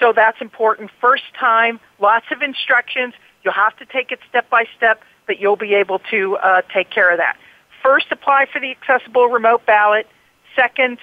[0.00, 0.90] So that's important.
[1.00, 3.14] First time, lots of instructions.
[3.42, 6.90] You'll have to take it step by step but you'll be able to uh, take
[6.90, 7.36] care of that.
[7.82, 10.06] First, apply for the accessible remote ballot.
[10.54, 10.98] Second,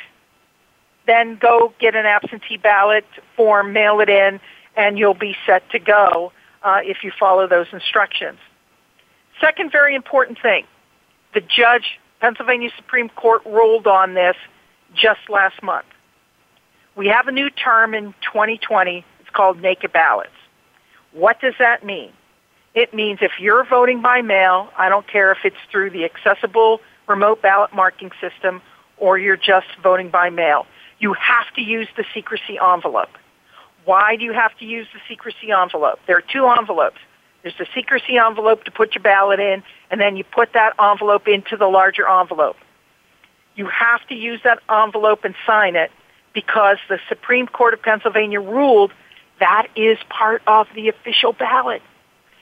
[1.05, 4.39] then go get an absentee ballot form, mail it in,
[4.75, 6.31] and you'll be set to go
[6.63, 8.39] uh, if you follow those instructions.
[9.39, 10.65] Second very important thing,
[11.33, 14.35] the judge, Pennsylvania Supreme Court ruled on this
[14.95, 15.85] just last month.
[16.95, 19.03] We have a new term in 2020.
[19.19, 20.29] It's called naked ballots.
[21.11, 22.11] What does that mean?
[22.75, 26.81] It means if you're voting by mail, I don't care if it's through the accessible
[27.07, 28.61] remote ballot marking system
[28.97, 30.65] or you're just voting by mail,
[30.99, 33.09] you have to use the secrecy envelope.
[33.85, 35.99] Why do you have to use the secrecy envelope?
[36.07, 36.99] There are two envelopes.
[37.41, 41.27] There's the secrecy envelope to put your ballot in, and then you put that envelope
[41.27, 42.55] into the larger envelope.
[43.55, 45.91] You have to use that envelope and sign it
[46.33, 48.91] because the Supreme Court of Pennsylvania ruled
[49.39, 51.81] that is part of the official ballot.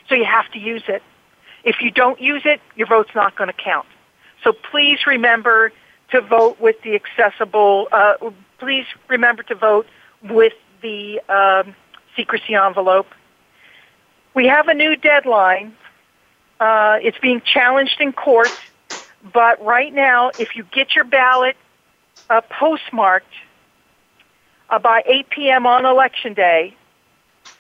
[0.08, 1.02] So you have to use it.
[1.64, 3.88] If you don't use it, your vote's not going to count.
[4.44, 5.72] So please remember
[6.12, 8.16] to vote with the accessible, uh,
[8.60, 9.88] please remember to vote
[10.24, 11.76] with the um,
[12.16, 13.08] secrecy envelope.
[14.34, 15.76] We have a new deadline.
[16.60, 18.50] Uh, it's being challenged in court
[19.34, 21.56] But right now, if you get your ballot
[22.30, 23.34] uh, postmarked
[24.72, 25.68] uh, by 8 p.m.
[25.68, 26.76] on election day,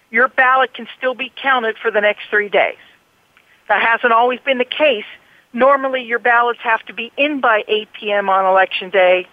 [0.09, 2.77] your ballot can still be counted for the next three days.
[3.67, 5.05] That hasn't always been the case.
[5.53, 8.29] Normally, your ballots have to be in by 8 p.m.
[8.29, 9.27] on election day,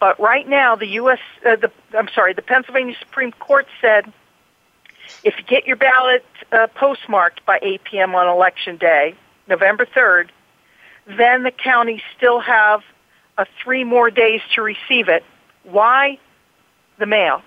[0.00, 1.20] but right now, the U.S.
[1.46, 4.12] Uh, the I'm sorry, the Pennsylvania Supreme Court said
[5.24, 8.14] if you get your ballot uh, postmarked by 8 p.m.
[8.14, 9.14] on election day,
[9.48, 10.30] November 3rd,
[11.06, 12.82] then the counties still have
[13.38, 15.24] uh, three more days to receive it.
[15.64, 16.18] Why?
[17.02, 17.42] The mail.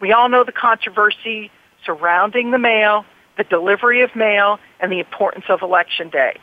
[0.00, 1.50] We all know the controversy
[1.82, 3.06] surrounding the mail,
[3.38, 6.36] the delivery of mail, and the importance of election day.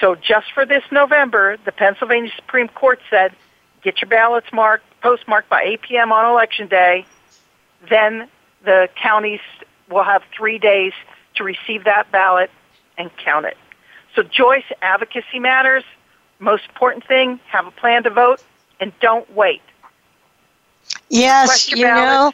[0.00, 3.32] So just for this November, the Pennsylvania Supreme Court said,
[3.82, 6.12] get your ballots marked, postmarked by 8 p.m.
[6.12, 7.04] on election day.
[7.90, 8.28] Then
[8.64, 9.40] the counties
[9.90, 10.92] will have three days
[11.34, 12.52] to receive that ballot
[12.96, 13.56] and count it.
[14.14, 15.82] So Joyce, advocacy matters.
[16.38, 18.40] Most important thing, have a plan to vote
[18.78, 19.62] and don't wait.
[21.12, 22.32] Yes, you know,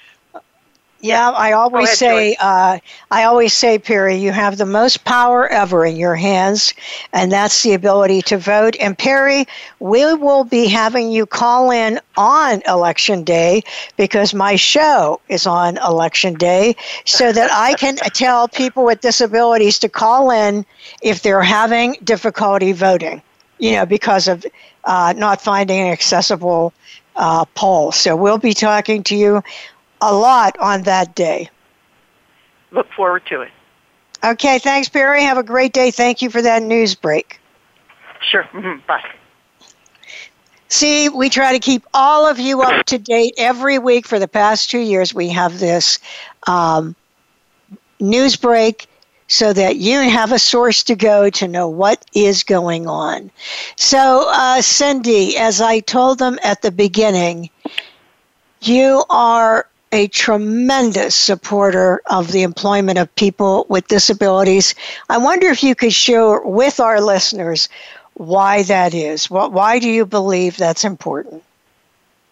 [1.00, 2.78] yeah, I always ahead, say, uh,
[3.10, 6.74] I always say, Peri, you have the most power ever in your hands,
[7.12, 8.76] and that's the ability to vote.
[8.80, 9.46] And Peri,
[9.78, 13.62] we will be having you call in on election day
[13.96, 19.78] because my show is on election day, so that I can tell people with disabilities
[19.80, 20.66] to call in
[21.02, 23.22] if they're having difficulty voting.
[23.58, 24.44] You know, because of
[24.84, 26.72] uh, not finding an accessible
[27.18, 27.92] uh, poll.
[27.92, 29.42] So we'll be talking to you
[30.00, 31.50] a lot on that day.
[32.70, 33.50] Look forward to it.
[34.24, 35.22] Okay, thanks, Peri.
[35.22, 35.90] Have a great day.
[35.90, 37.40] Thank you for that news break.
[38.20, 38.44] Sure.
[38.44, 38.86] Mm-hmm.
[38.86, 39.04] Bye.
[40.68, 44.28] See, we try to keep all of you up to date every week for the
[44.28, 45.14] past two years.
[45.14, 45.98] We have this
[46.46, 46.94] um,
[48.00, 48.87] news break
[49.28, 53.30] so that you have a source to go to know what is going on.
[53.76, 57.50] So, uh, Cindy, as I told them at the beginning,
[58.62, 64.74] you are a tremendous supporter of the employment of people with disabilities.
[65.08, 67.68] I wonder if you could share with our listeners
[68.14, 69.30] why that is.
[69.30, 71.42] Why do you believe that's important?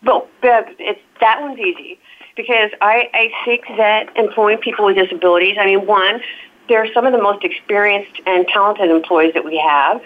[0.03, 1.99] Well, that one's easy
[2.37, 6.21] because I, I think that employing people with disabilities, I mean, one,
[6.69, 10.01] they're some of the most experienced and talented employees that we have.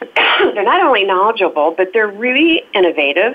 [0.54, 3.34] they're not only knowledgeable, but they're really innovative.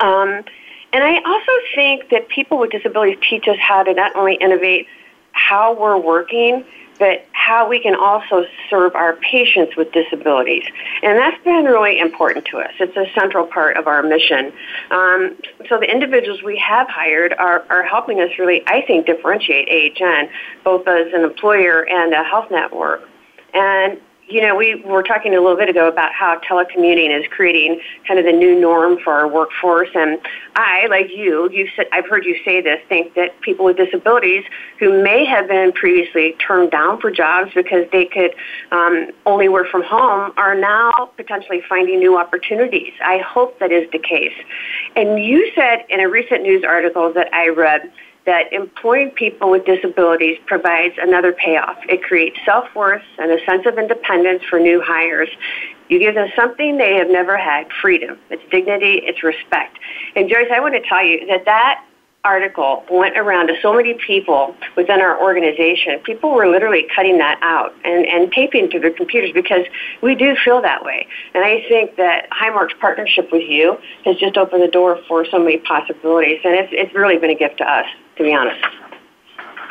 [0.00, 0.44] Um,
[0.92, 4.86] and I also think that people with disabilities teach us how to not only innovate
[5.32, 6.64] how we're working,
[7.00, 10.62] but how we can also serve our patients with disabilities.
[11.02, 12.70] And that's been really important to us.
[12.78, 14.52] It's a central part of our mission.
[14.90, 15.36] Um,
[15.68, 20.28] so the individuals we have hired are, are helping us really, I think, differentiate AHN,
[20.62, 23.00] both as an employer and a health network.
[23.54, 23.98] And
[24.30, 28.18] you know, we were talking a little bit ago about how telecommuting is creating kind
[28.18, 29.88] of the new norm for our workforce.
[29.94, 30.18] And
[30.56, 34.44] I, like you, you said, I've heard you say this, think that people with disabilities
[34.78, 38.34] who may have been previously turned down for jobs because they could
[38.70, 42.92] um, only work from home are now potentially finding new opportunities.
[43.04, 44.34] I hope that is the case.
[44.96, 47.92] And you said in a recent news article that I read,
[48.26, 51.76] that employing people with disabilities provides another payoff.
[51.88, 55.28] It creates self worth and a sense of independence for new hires.
[55.88, 59.78] You give them something they have never had freedom, it's dignity, it's respect.
[60.14, 61.84] And Joyce, I want to tell you that that
[62.22, 65.98] article went around to so many people within our organization.
[66.00, 69.64] People were literally cutting that out and, and taping to their computers because
[70.02, 71.06] we do feel that way.
[71.34, 75.38] And I think that Highmark's partnership with you has just opened the door for so
[75.38, 76.40] many possibilities.
[76.44, 77.86] And it's, it's really been a gift to us
[78.20, 78.62] to be honest.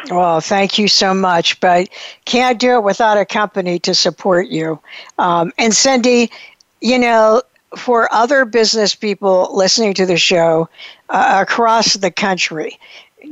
[0.10, 1.90] Well, thank you so much, but
[2.26, 4.80] can't do it without a company to support you.
[5.20, 6.32] Um, and Cindy,
[6.82, 7.44] you know,
[7.78, 10.68] for other business people listening to the show
[11.10, 12.80] uh, across the country,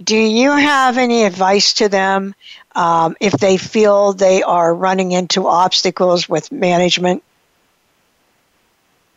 [0.04, 2.36] do you have any advice to them
[2.76, 7.24] um, if they feel they are running into obstacles with management?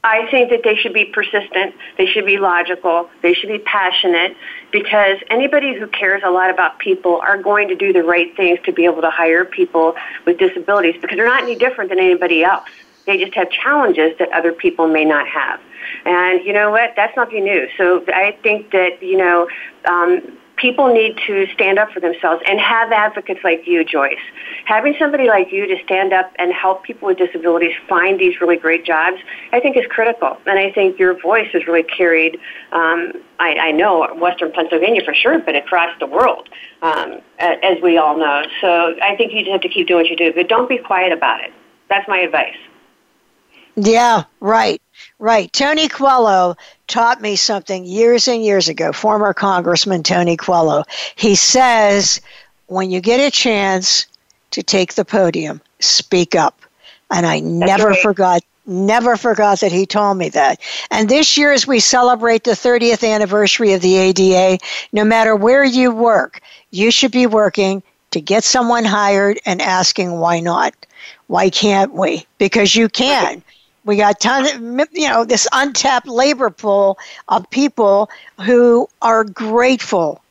[0.02, 4.34] I think that they should be persistent, they should be logical, they should be passionate
[4.72, 8.58] because anybody who cares a lot about people are going to do the right things
[8.64, 9.94] to be able to hire people
[10.26, 12.68] with disabilities because they're not any different than anybody else.
[13.06, 15.60] They just have challenges that other people may not have.
[16.04, 16.92] And you know what?
[16.96, 17.68] That's nothing new.
[17.76, 19.48] So I think that, you know,
[19.86, 24.18] um, people need to stand up for themselves and have advocates like you, Joyce.
[24.66, 28.56] Having somebody like you to stand up and help people with disabilities find these really
[28.56, 29.16] great jobs,
[29.52, 30.36] I think is critical.
[30.46, 32.38] And I think your voice has really carried,
[32.72, 36.48] um, I, I know, Western Pennsylvania for sure, but across the world,
[36.82, 38.42] um, as we all know.
[38.60, 40.78] So I think you just have to keep doing what you do, but don't be
[40.78, 41.52] quiet about it.
[41.88, 42.56] That's my advice.
[43.76, 44.80] Yeah, right,
[45.18, 45.52] right.
[45.52, 46.56] Tony Coelho
[46.86, 50.84] taught me something years and years ago, former Congressman Tony Coelho.
[51.16, 52.20] He says,
[52.66, 54.06] when you get a chance
[54.50, 56.60] to take the podium, speak up.
[57.10, 58.00] And I never right.
[58.00, 60.60] forgot never forgot that he told me that.
[60.90, 64.58] And this year, as we celebrate the 30th anniversary of the ADA,
[64.92, 66.40] no matter where you work,
[66.70, 70.74] you should be working to get someone hired and asking why not.
[71.26, 72.26] Why can't we?
[72.38, 73.42] Because you can.
[73.90, 76.96] We got tons of, you know, this untapped labor pool
[77.28, 78.08] of people
[78.40, 80.22] who are grateful.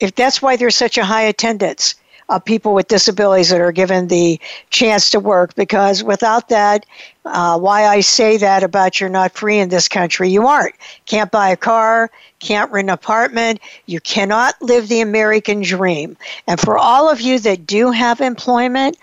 [0.00, 1.96] If that's why there's such a high attendance
[2.30, 4.40] of people with disabilities that are given the
[4.70, 6.86] chance to work, because without that,
[7.26, 10.74] uh, why I say that about you're not free in this country, you aren't.
[11.04, 16.16] Can't buy a car, can't rent an apartment, you cannot live the American dream.
[16.46, 18.96] And for all of you that do have employment,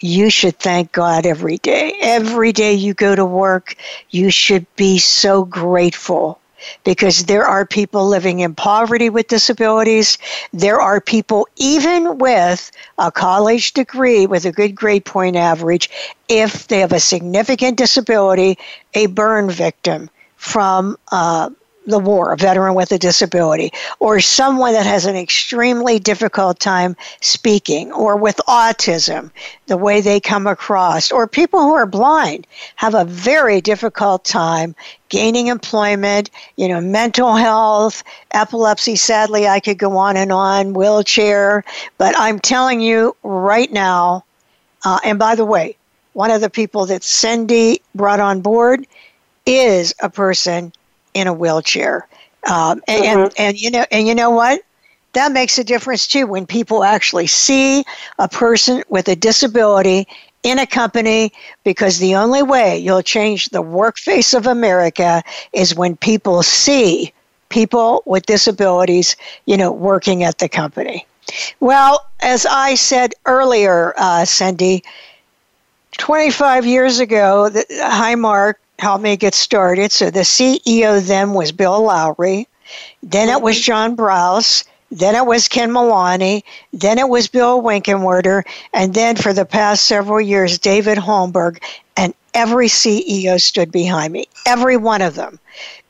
[0.00, 1.94] you should thank God every day.
[2.00, 3.76] Every day you go to work,
[4.10, 6.40] you should be so grateful
[6.84, 10.18] because there are people living in poverty with disabilities.
[10.52, 15.90] There are people, even with a college degree with a good grade point average,
[16.28, 18.58] if they have a significant disability,
[18.94, 21.50] a burn victim from uh,
[21.86, 26.96] the war, a veteran with a disability, or someone that has an extremely difficult time
[27.20, 29.30] speaking, or with autism,
[29.66, 34.74] the way they come across, or people who are blind have a very difficult time
[35.10, 41.64] gaining employment, you know, mental health, epilepsy, sadly, I could go on and on, wheelchair,
[41.98, 44.24] but I'm telling you right now,
[44.84, 45.76] uh, and by the way,
[46.14, 48.86] one of the people that Cindy brought on board
[49.46, 50.72] is a person
[51.14, 52.06] in a wheelchair.
[52.50, 53.20] Um, and, mm-hmm.
[53.20, 54.60] and, and you know and you know what?
[55.14, 57.84] That makes a difference too when people actually see
[58.18, 60.06] a person with a disability
[60.42, 61.32] in a company
[61.64, 67.12] because the only way you'll change the work face of America is when people see
[67.48, 71.06] people with disabilities, you know, working at the company.
[71.60, 74.84] Well, as I said earlier, uh, Cindy,
[75.98, 78.54] 25 years ago, the Highmark
[78.84, 79.90] helped me get started.
[79.92, 82.46] So the CEO then was Bill Lowry.
[83.02, 83.58] Then it was.
[83.58, 84.64] John Brouse.
[84.90, 86.42] Then it was Ken Melani.
[86.74, 88.42] Then it was Bill Winkenwerder.
[88.74, 91.62] And then for the past several years, David Holmberg.
[91.96, 95.38] And every CEO stood behind me, every one of them.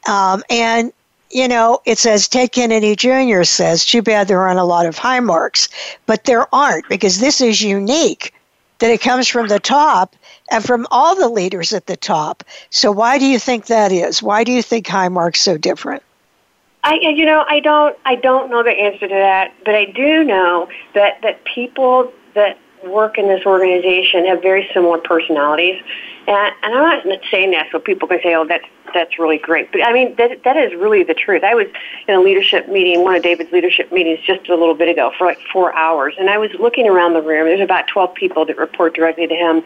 [0.07, 0.93] Um, and,
[1.31, 3.43] you know, it says Ted Kennedy Jr.
[3.43, 5.69] says, too bad there aren't a lot of high marks,
[6.07, 8.33] But there aren't because this is unique
[8.79, 10.15] that it comes from the top
[10.51, 12.45] and from all the leaders at the top.
[12.71, 14.23] So why do you think that is?
[14.23, 16.03] Why do you think Highmark's so different?
[16.85, 20.23] I, you know, I don't, I don't know the answer to that, but I do
[20.23, 25.83] know that that people that work in this organization have very similar personalities,
[26.27, 29.73] and, and I'm not saying that so people can say, "Oh, that's that's really great,"
[29.73, 31.43] but I mean that that is really the truth.
[31.43, 31.67] I was
[32.07, 35.27] in a leadership meeting, one of David's leadership meetings, just a little bit ago for
[35.27, 37.47] like four hours, and I was looking around the room.
[37.47, 39.63] There's about 12 people that report directly to him,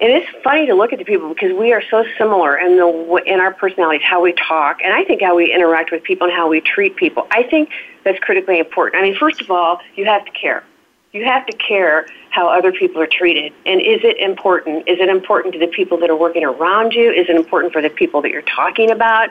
[0.00, 3.22] it is funny to look at the people because we are so similar in the
[3.26, 6.36] in our personalities, how we talk, and I think how we interact with people and
[6.36, 7.26] how we treat people.
[7.30, 7.70] I think
[8.02, 9.00] that's critically important.
[9.00, 10.64] I mean, first of all, you have to care.
[11.12, 14.88] You have to care how other people are treated, and is it important?
[14.88, 17.12] Is it important to the people that are working around you?
[17.12, 19.28] Is it important for the people that you're talking about?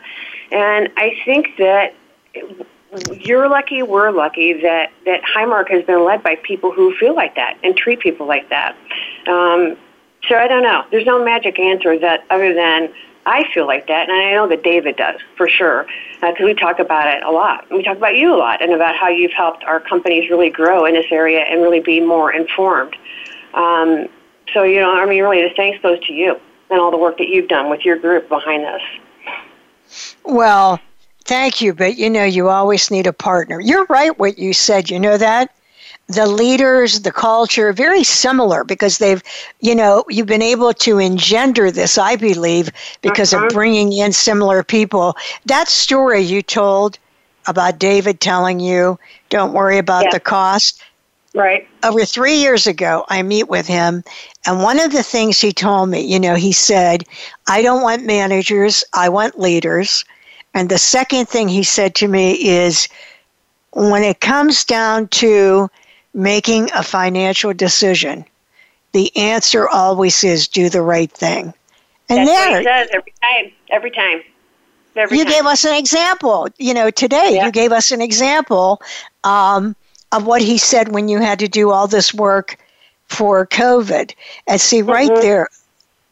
[0.52, 1.94] And I think that
[3.20, 7.36] you're lucky, we're lucky that that Highmark has been led by people who feel like
[7.36, 8.76] that and treat people like that.
[9.28, 9.78] Um,
[10.28, 10.86] so I don't know.
[10.92, 12.94] There's no magic answer that other than
[13.26, 15.86] I feel like that, and I know that David does for sure,
[16.20, 17.66] because uh, we talk about it a lot.
[17.72, 20.86] We talk about you a lot, and about how you've helped our companies really grow
[20.86, 22.96] in this area and really be more informed.
[23.54, 24.08] Um,
[24.54, 27.18] so you know, I mean, really, the thanks goes to you and all the work
[27.18, 30.12] that you've done with your group behind this.
[30.24, 30.80] Well,
[31.24, 33.60] thank you, but you know, you always need a partner.
[33.62, 34.90] You're right what you said.
[34.90, 35.56] You know that
[36.16, 39.24] the leaders, the culture, very similar because they've,
[39.60, 43.46] you know, you've been able to engender this, I believe, because uh-huh.
[43.46, 45.16] of bringing in similar people.
[45.46, 46.98] That story you told
[47.48, 48.98] about David telling you,
[49.30, 50.12] don't worry about yeah.
[50.12, 50.82] the cost.
[51.36, 51.68] Right.
[51.84, 54.04] Over three years ago, I meet with him,
[54.46, 57.06] and one of the things he told me, you know, he said,
[57.48, 60.06] I don't want managers, I want leaders.
[60.54, 62.88] And the second thing he said to me is,
[63.72, 65.70] when it comes down to
[66.14, 68.26] making a financial decision,
[68.92, 71.54] the answer always is do the right thing.
[72.10, 73.52] And That's there, what he says every time.
[73.70, 74.24] Every time.
[74.96, 75.34] Every you time.
[75.34, 76.48] gave us an example.
[76.58, 77.46] You know, today yeah.
[77.46, 78.82] you gave us an example
[79.24, 79.76] um,
[80.12, 82.58] of what he said when you had to do all this work
[83.08, 84.14] for COVID.
[84.48, 85.22] And see, right mm-hmm.
[85.22, 85.48] there,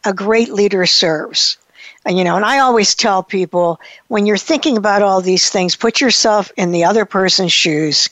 [0.06, 1.58] a great leader serves.
[2.06, 5.76] And, you know, and I always tell people when you're thinking about all these things,
[5.76, 8.10] put yourself in the other person's shoes,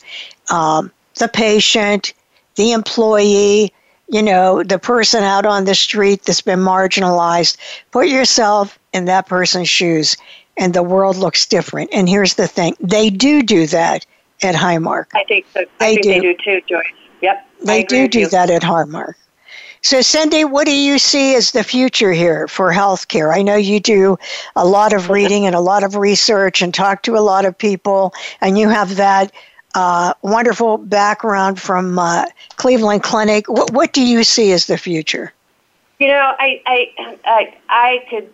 [0.48, 2.12] um, the patient,
[2.56, 3.72] the employee,
[4.08, 7.56] you know, the person out on the street that's been marginalized.
[7.92, 10.16] Put yourself in that person's shoes,
[10.56, 11.90] and the world looks different.
[11.92, 14.04] And here's the thing they do do that
[14.42, 15.06] at Highmark.
[15.14, 15.60] I think so.
[15.78, 16.10] I they think do.
[16.10, 16.84] they do too, Joyce.
[17.22, 17.46] Yep.
[17.64, 19.14] They do do that at Highmark.
[19.82, 23.34] So, Cindy, what do you see as the future here for healthcare?
[23.34, 24.18] I know you do
[24.54, 27.56] a lot of reading and a lot of research and talk to a lot of
[27.56, 28.12] people,
[28.42, 29.32] and you have that
[29.74, 33.48] uh, wonderful background from uh, Cleveland Clinic.
[33.48, 35.32] What, what do you see as the future?
[35.98, 38.32] You know, I I I, I could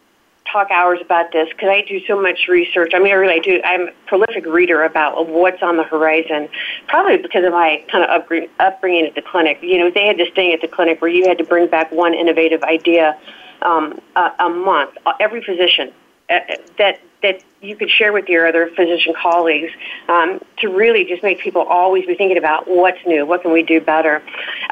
[0.51, 2.93] talk hours about this because I do so much research.
[2.95, 3.61] I mean, I really do.
[3.65, 6.49] I'm a prolific reader about what's on the horizon,
[6.87, 8.11] probably because of my kind of
[8.59, 9.59] upbringing at the clinic.
[9.63, 11.91] You know, they had this thing at the clinic where you had to bring back
[11.93, 13.19] one innovative idea
[13.63, 14.97] um, a, a month.
[15.05, 15.93] Uh, every physician
[16.31, 16.39] uh,
[16.79, 19.73] that that you could share with your other physician colleagues
[20.09, 23.63] um, to really just make people always be thinking about what's new, what can we
[23.63, 24.23] do better.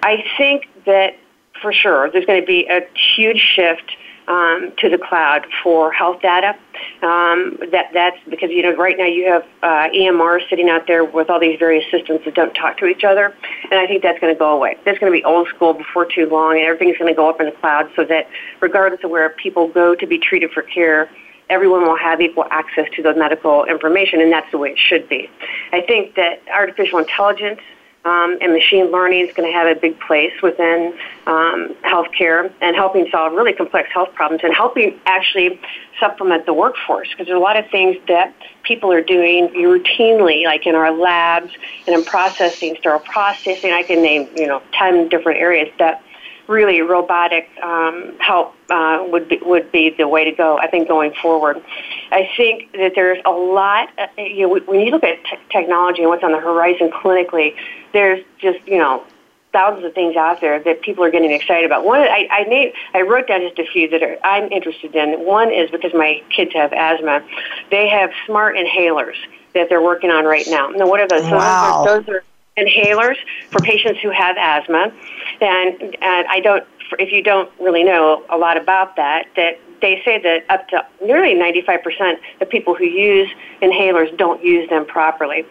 [0.02, 1.16] I think that
[1.60, 2.82] for sure there's going to be a
[3.16, 3.96] huge shift
[4.26, 6.56] um, to the cloud for health data.
[7.02, 11.04] Um, that that's because you know right now you have uh, EMR sitting out there
[11.04, 13.34] with all these various systems that don't talk to each other,
[13.70, 14.78] and I think that's going to go away.
[14.84, 17.40] That's going to be old school before too long, and everything's going to go up
[17.40, 18.28] in the cloud so that
[18.60, 21.10] regardless of where people go to be treated for care,
[21.50, 25.08] everyone will have equal access to the medical information, and that's the way it should
[25.08, 25.28] be.
[25.72, 27.60] I think that artificial intelligence
[28.04, 30.94] um, and machine learning is going to have a big place within
[31.26, 35.58] um, healthcare and helping solve really complex health problems and helping actually
[35.98, 40.66] supplement the workforce because there's a lot of things that people are doing routinely, like
[40.66, 41.50] in our labs
[41.86, 43.72] and in processing, sterile processing.
[43.72, 46.02] I can name you know ten different areas that
[46.48, 50.58] really robotic um, help uh, would be, would be the way to go.
[50.58, 51.62] I think going forward,
[52.10, 53.88] I think that there's a lot.
[53.98, 57.56] Uh, you know, when you look at t- technology and what's on the horizon clinically,
[57.92, 59.04] there's just you know
[59.52, 61.84] thousands of things out there that people are getting excited about.
[61.84, 65.24] One, I I, made, I wrote down just a few that are, I'm interested in.
[65.24, 67.24] One is because my kids have asthma,
[67.70, 69.16] they have smart inhalers
[69.54, 70.68] that they're working on right now.
[70.68, 71.22] Now, what are those?
[71.22, 71.84] Wow.
[71.86, 72.24] those are, those are
[72.56, 73.16] inhalers
[73.50, 74.92] for patients who have asthma.
[75.40, 76.64] And, and I don't,
[76.98, 80.86] if you don't really know a lot about that, that they say that up to
[81.04, 83.28] nearly 95% of people who use
[83.60, 85.44] inhalers don't use them properly.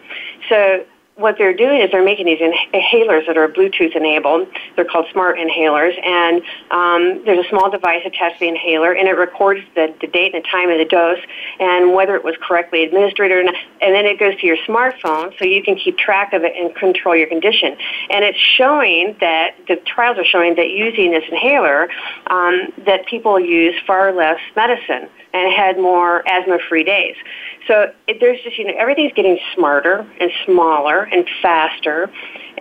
[0.48, 0.84] So
[1.16, 4.48] what they're doing is they're making these inhalers that are Bluetooth enabled.
[4.74, 9.06] They're called smart inhalers, and um, there's a small device attached to the inhaler, and
[9.06, 11.20] it records the, the date and the time of the dose
[11.60, 13.54] and whether it was correctly administered or not.
[13.80, 16.74] And then it goes to your smartphone, so you can keep track of it and
[16.74, 17.76] control your condition.
[18.10, 21.88] And it's showing that the trials are showing that using this inhaler,
[22.26, 27.16] um, that people use far less medicine and had more asthma-free days.
[27.66, 32.08] So it, there's just, you know, everything's getting smarter and smaller and faster.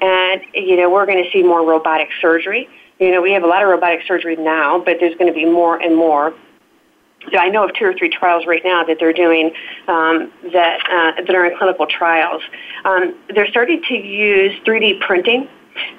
[0.02, 2.68] And, you know, we're going to see more robotic surgery.
[3.00, 5.46] You know, we have a lot of robotic surgery now, but there's going to be
[5.46, 6.34] more and more.
[7.32, 9.52] So I know of two or three trials right now that they're doing
[9.88, 12.42] um, that uh, that are in clinical trials.
[12.84, 15.48] Um, they're starting to use 3D printing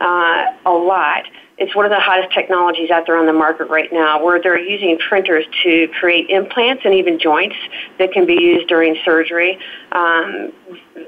[0.00, 1.24] uh, a lot
[1.56, 4.58] it's one of the hottest technologies out there on the market right now where they're
[4.58, 7.56] using printers to create implants and even joints
[7.98, 9.58] that can be used during surgery.
[9.92, 10.52] Um,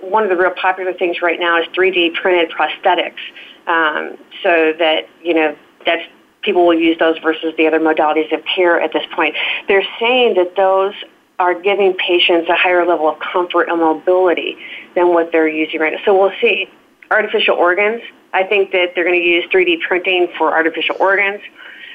[0.02, 3.18] one of the real popular things right now is 3D printed prosthetics
[3.66, 6.02] um, so that, you know, that's
[6.42, 9.34] people will use those versus the other modalities of care at this point.
[9.66, 10.94] They're saying that those
[11.40, 14.56] are giving patients a higher level of comfort and mobility
[14.94, 15.98] than what they're using right now.
[16.04, 16.68] So we'll see.
[17.10, 18.00] Artificial organs,
[18.36, 21.40] I think that they're going to use 3D printing for artificial organs.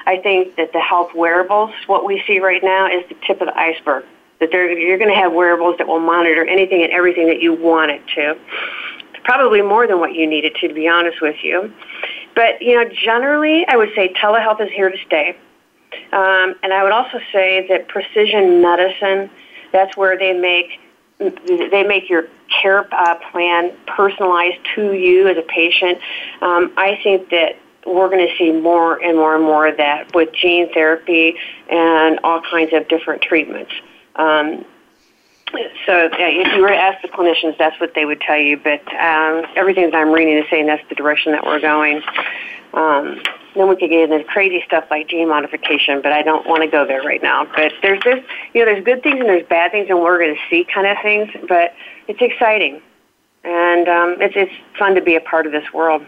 [0.06, 3.46] I think that the health wearables, what we see right now, is the tip of
[3.46, 4.04] the iceberg.
[4.40, 7.92] That you're going to have wearables that will monitor anything and everything that you want
[7.92, 8.36] it to.
[9.22, 11.72] Probably more than what you needed to, to be honest with you.
[12.34, 15.36] But, you know, generally, I would say telehealth is here to stay.
[16.12, 19.30] Um, and I would also say that precision medicine,
[19.72, 20.80] that's where they make
[21.30, 22.28] they make your
[22.60, 25.98] care uh, plan personalized to you as a patient.
[26.40, 27.56] Um, I think that
[27.86, 31.36] we're going to see more and more and more of that with gene therapy
[31.68, 33.72] and all kinds of different treatments.
[34.16, 34.64] Um,
[35.86, 38.56] so yeah, if you were to ask the clinicians, that's what they would tell you.
[38.56, 42.02] But um, everything that I'm reading is saying that's the direction that we're going.
[42.72, 43.20] Um,
[43.54, 46.68] then we could get into crazy stuff like gene modification, but I don't want to
[46.68, 47.44] go there right now.
[47.44, 48.24] But there's this,
[48.54, 50.86] you know, there's good things and there's bad things, and we're going to see kind
[50.86, 51.30] of things.
[51.48, 51.74] But
[52.08, 52.80] it's exciting,
[53.44, 56.04] and um, it's it's fun to be a part of this world.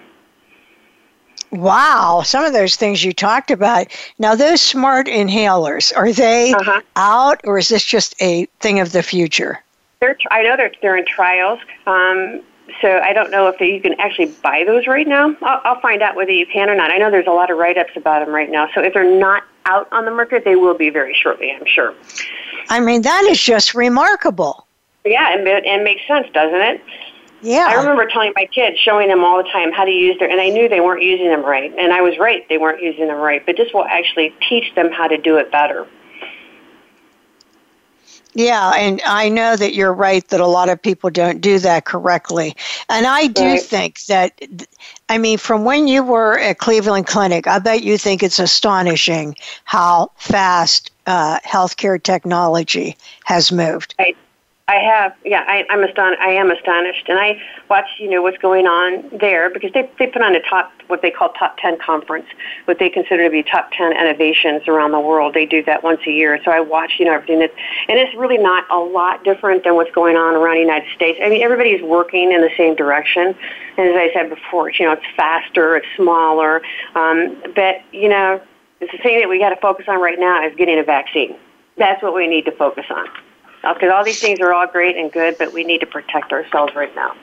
[1.50, 3.86] Wow, some of those things you talked about.
[4.18, 6.80] Now, those smart inhalers, are they uh-huh.
[6.96, 9.62] out or is this just a thing of the future?
[10.00, 11.60] They're, I know they're, they're in trials.
[11.86, 12.42] Um,
[12.80, 15.36] so I don't know if you can actually buy those right now.
[15.42, 16.90] I'll, I'll find out whether you can or not.
[16.90, 18.68] I know there's a lot of write-ups about them right now.
[18.74, 21.94] So if they're not out on the market, they will be very shortly, I'm sure.
[22.68, 24.66] I mean, that is just remarkable.
[25.04, 26.82] Yeah, and it, it makes sense, doesn't it?
[27.42, 27.66] Yeah.
[27.68, 30.40] I remember telling my kids, showing them all the time how to use their, and
[30.40, 31.70] I knew they weren't using them right.
[31.78, 33.44] And I was right, they weren't using them right.
[33.44, 35.86] But this will actually teach them how to do it better.
[38.34, 41.84] Yeah, and I know that you're right that a lot of people don't do that
[41.84, 42.56] correctly.
[42.88, 43.62] And I do right.
[43.62, 44.40] think that,
[45.08, 49.36] I mean, from when you were at Cleveland Clinic, I bet you think it's astonishing
[49.64, 53.94] how fast uh, healthcare technology has moved.
[53.98, 54.16] Right.
[54.66, 56.22] I have, yeah, I, I'm astonished.
[56.22, 57.38] I am astonished, and I
[57.68, 61.02] watch, you know, what's going on there because they they put on a top, what
[61.02, 62.24] they call top ten conference,
[62.64, 65.34] what they consider to be top ten innovations around the world.
[65.34, 67.52] They do that once a year, so I watch, you know, everything that's,
[67.88, 71.18] and it's really not a lot different than what's going on around the United States.
[71.22, 73.34] I mean, everybody's working in the same direction,
[73.76, 76.62] and as I said before, you know, it's faster, it's smaller,
[76.94, 78.40] um, but you know,
[78.80, 81.36] it's the thing that we got to focus on right now is getting a vaccine.
[81.76, 83.08] That's what we need to focus on
[83.72, 86.74] because all these things are all great and good, but we need to protect ourselves
[86.74, 87.14] right now.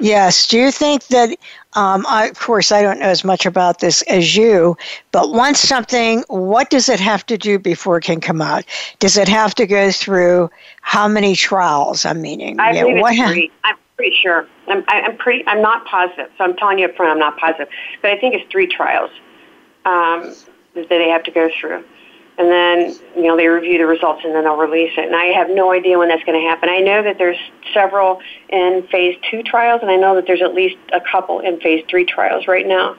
[0.00, 0.46] Yes.
[0.48, 1.30] Do you think that,
[1.74, 4.76] um, I, of course, I don't know as much about this as you,
[5.12, 8.64] but once something, what does it have to do before it can come out?
[8.98, 10.50] Does it have to go through
[10.80, 12.04] how many trials?
[12.04, 13.52] I'm meaning, I yeah, believe what it's three.
[13.62, 14.48] I'm pretty sure.
[14.66, 15.46] I'm, I'm pretty.
[15.46, 17.68] I'm not positive, so I'm telling you up front, I'm not positive,
[18.00, 19.10] but I think it's three trials
[19.84, 20.34] um,
[20.74, 21.84] that they have to go through
[22.38, 25.06] and then you know they review the results and then they'll release it.
[25.06, 26.68] And I have no idea when that's going to happen.
[26.68, 27.38] I know that there's
[27.74, 31.60] several in phase two trials, and I know that there's at least a couple in
[31.60, 32.96] phase three trials right now.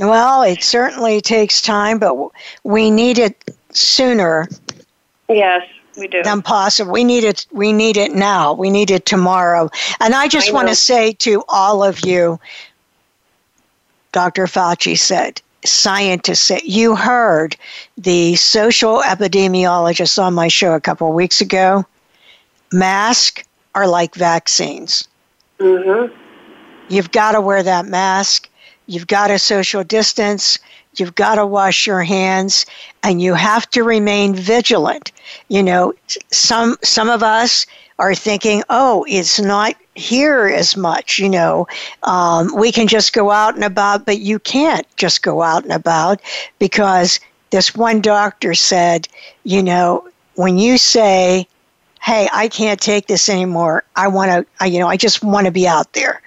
[0.00, 2.16] Well, it certainly takes time, but
[2.62, 4.48] we need it sooner.
[5.28, 6.22] Yes, we do.
[6.22, 6.92] Than possible.
[6.92, 7.46] We need it.
[7.50, 8.52] We need it now.
[8.52, 9.70] We need it tomorrow.
[10.00, 12.38] And I just I want to say to all of you,
[14.12, 14.46] Dr.
[14.46, 16.60] Fauci said, scientists say.
[16.64, 17.56] You heard
[17.96, 21.84] the social epidemiologist on my show a couple of weeks ago.
[22.72, 23.44] Masks
[23.74, 25.08] are like vaccines.
[25.58, 26.14] Mm-hmm.
[26.88, 28.48] You've got to wear that mask.
[28.86, 30.58] You've got to social distance.
[30.96, 32.66] You've got to wash your hands,
[33.02, 35.12] and you have to remain vigilant.
[35.48, 35.92] You know,
[36.32, 37.66] some some of us
[37.98, 41.18] are thinking, "Oh, it's not here as much.
[41.18, 41.66] You know,
[42.04, 45.72] um, we can just go out and about, but you can't just go out and
[45.72, 46.20] about
[46.58, 47.20] because
[47.50, 49.08] this one doctor said,
[49.44, 51.46] you know, when you say,
[52.00, 53.84] "Hey, I can't take this anymore.
[53.96, 56.22] I want to, you know, I just want to be out there."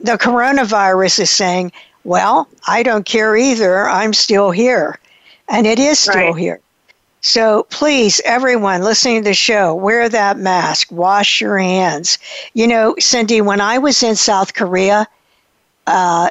[0.00, 1.72] The coronavirus is saying,
[2.04, 3.88] "Well, I don't care either.
[3.88, 4.98] I'm still here."
[5.48, 6.36] And it is still right.
[6.36, 6.60] here.
[7.22, 12.18] So please, everyone listening to the show, wear that mask, wash your hands.
[12.52, 15.06] You know, Cindy, when I was in South Korea,
[15.86, 16.30] uh,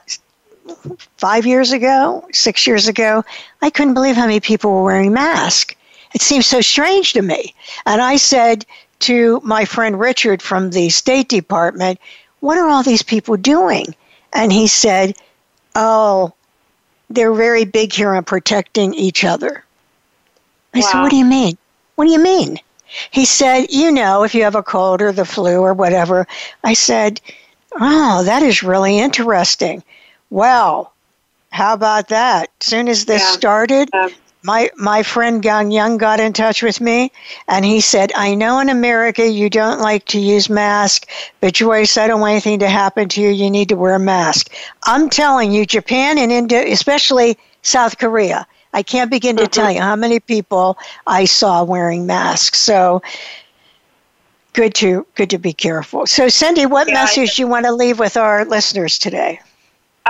[1.15, 3.23] five years ago, six years ago,
[3.61, 5.75] I couldn't believe how many people were wearing masks.
[6.13, 7.55] It seemed so strange to me.
[7.85, 8.65] And I said
[8.99, 11.99] to my friend Richard from the State Department,
[12.41, 13.95] What are all these people doing?
[14.33, 15.15] And he said,
[15.73, 16.33] Oh,
[17.09, 19.63] they're very big here on protecting each other.
[20.73, 20.85] I wow.
[20.85, 21.57] said, What do you mean?
[21.95, 22.59] What do you mean?
[23.11, 26.27] He said, You know, if you have a cold or the flu or whatever.
[26.63, 27.21] I said,
[27.79, 29.83] Oh, that is really interesting.
[30.29, 30.93] Well,
[31.51, 32.49] how about that?
[32.61, 33.31] Soon as this yeah.
[33.31, 34.09] started, yeah.
[34.43, 37.11] my my friend Gang Young got in touch with me
[37.47, 41.07] and he said, I know in America you don't like to use mask,
[41.41, 43.29] but Joyce, I don't want anything to happen to you.
[43.29, 44.49] You need to wear a mask.
[44.85, 49.75] I'm telling you, Japan and India, especially South Korea, I can't begin to tell mm-hmm.
[49.75, 52.57] you how many people I saw wearing masks.
[52.59, 53.01] So
[54.53, 56.07] good to good to be careful.
[56.07, 59.39] So Cindy, what yeah, message do you want to leave with our listeners today?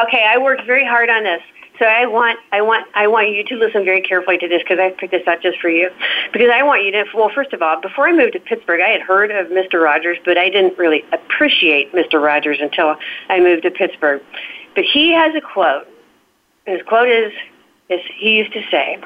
[0.01, 1.41] Okay, I worked very hard on this.
[1.79, 4.77] So I want I want I want you to listen very carefully to this because
[4.77, 5.89] I picked this out just for you.
[6.31, 8.89] Because I want you to well, first of all, before I moved to Pittsburgh, I
[8.89, 9.83] had heard of Mr.
[9.83, 12.23] Rogers, but I didn't really appreciate Mr.
[12.23, 12.97] Rogers until
[13.29, 14.21] I moved to Pittsburgh.
[14.75, 15.87] But he has a quote.
[16.67, 17.33] His quote is
[17.91, 18.99] is he used to say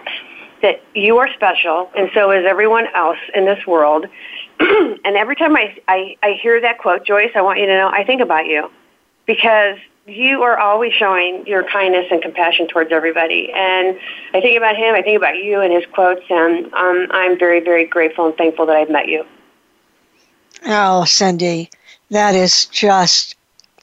[0.62, 4.06] that you are special and so is everyone else in this world.
[4.60, 7.90] and every time I, I, I hear that quote, Joyce, I want you to know
[7.90, 8.70] I think about you
[9.26, 9.78] because
[10.08, 13.52] you are always showing your kindness and compassion towards everybody.
[13.54, 13.98] And
[14.34, 17.60] I think about him, I think about you and his quotes, and um, I'm very,
[17.60, 19.26] very grateful and thankful that I've met you.
[20.68, 21.70] Oh, Cindy,
[22.12, 23.36] that is just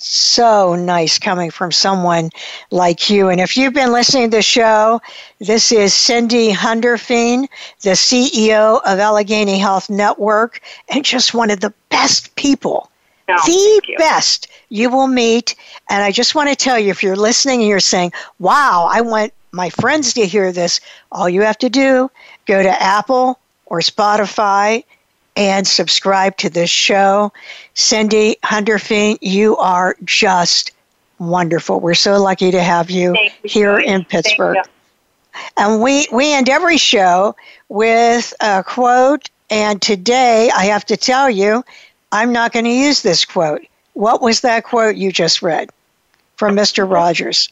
[0.05, 2.30] so nice coming from someone
[2.70, 3.28] like you.
[3.28, 5.00] And if you've been listening to the show,
[5.38, 7.48] this is Cindy Hundorfean,
[7.82, 12.90] the CEO of Allegheny Health Network, and just one of the best people,
[13.28, 13.98] No, the you.
[13.98, 15.55] best you will meet.
[15.90, 19.00] And I just want to tell you if you're listening and you're saying, wow, I
[19.03, 20.80] want my friends to hear this,
[21.11, 22.11] all you have to do,
[22.46, 24.84] go to Apple or Spotify
[25.36, 27.32] and subscribe to this show.
[27.74, 30.72] Cindy Hundorfean, you are just
[31.18, 31.80] wonderful.
[31.80, 34.58] We're so lucky to have you you, here in Pittsburgh.
[35.56, 37.34] And we, we end every show
[37.68, 39.30] with a quote.
[39.50, 41.64] And today, I have to tell you,
[42.10, 43.62] I'm not going to use this quote.
[43.94, 45.70] What was that quote you just read
[46.36, 46.90] from Mr.
[46.90, 47.50] Rogers?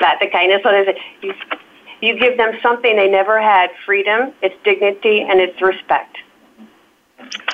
[0.00, 0.64] That the kindness?
[0.64, 0.98] What is it?
[1.22, 1.34] You,
[2.02, 6.18] you give them something they never had freedom, it's dignity, and it's respect.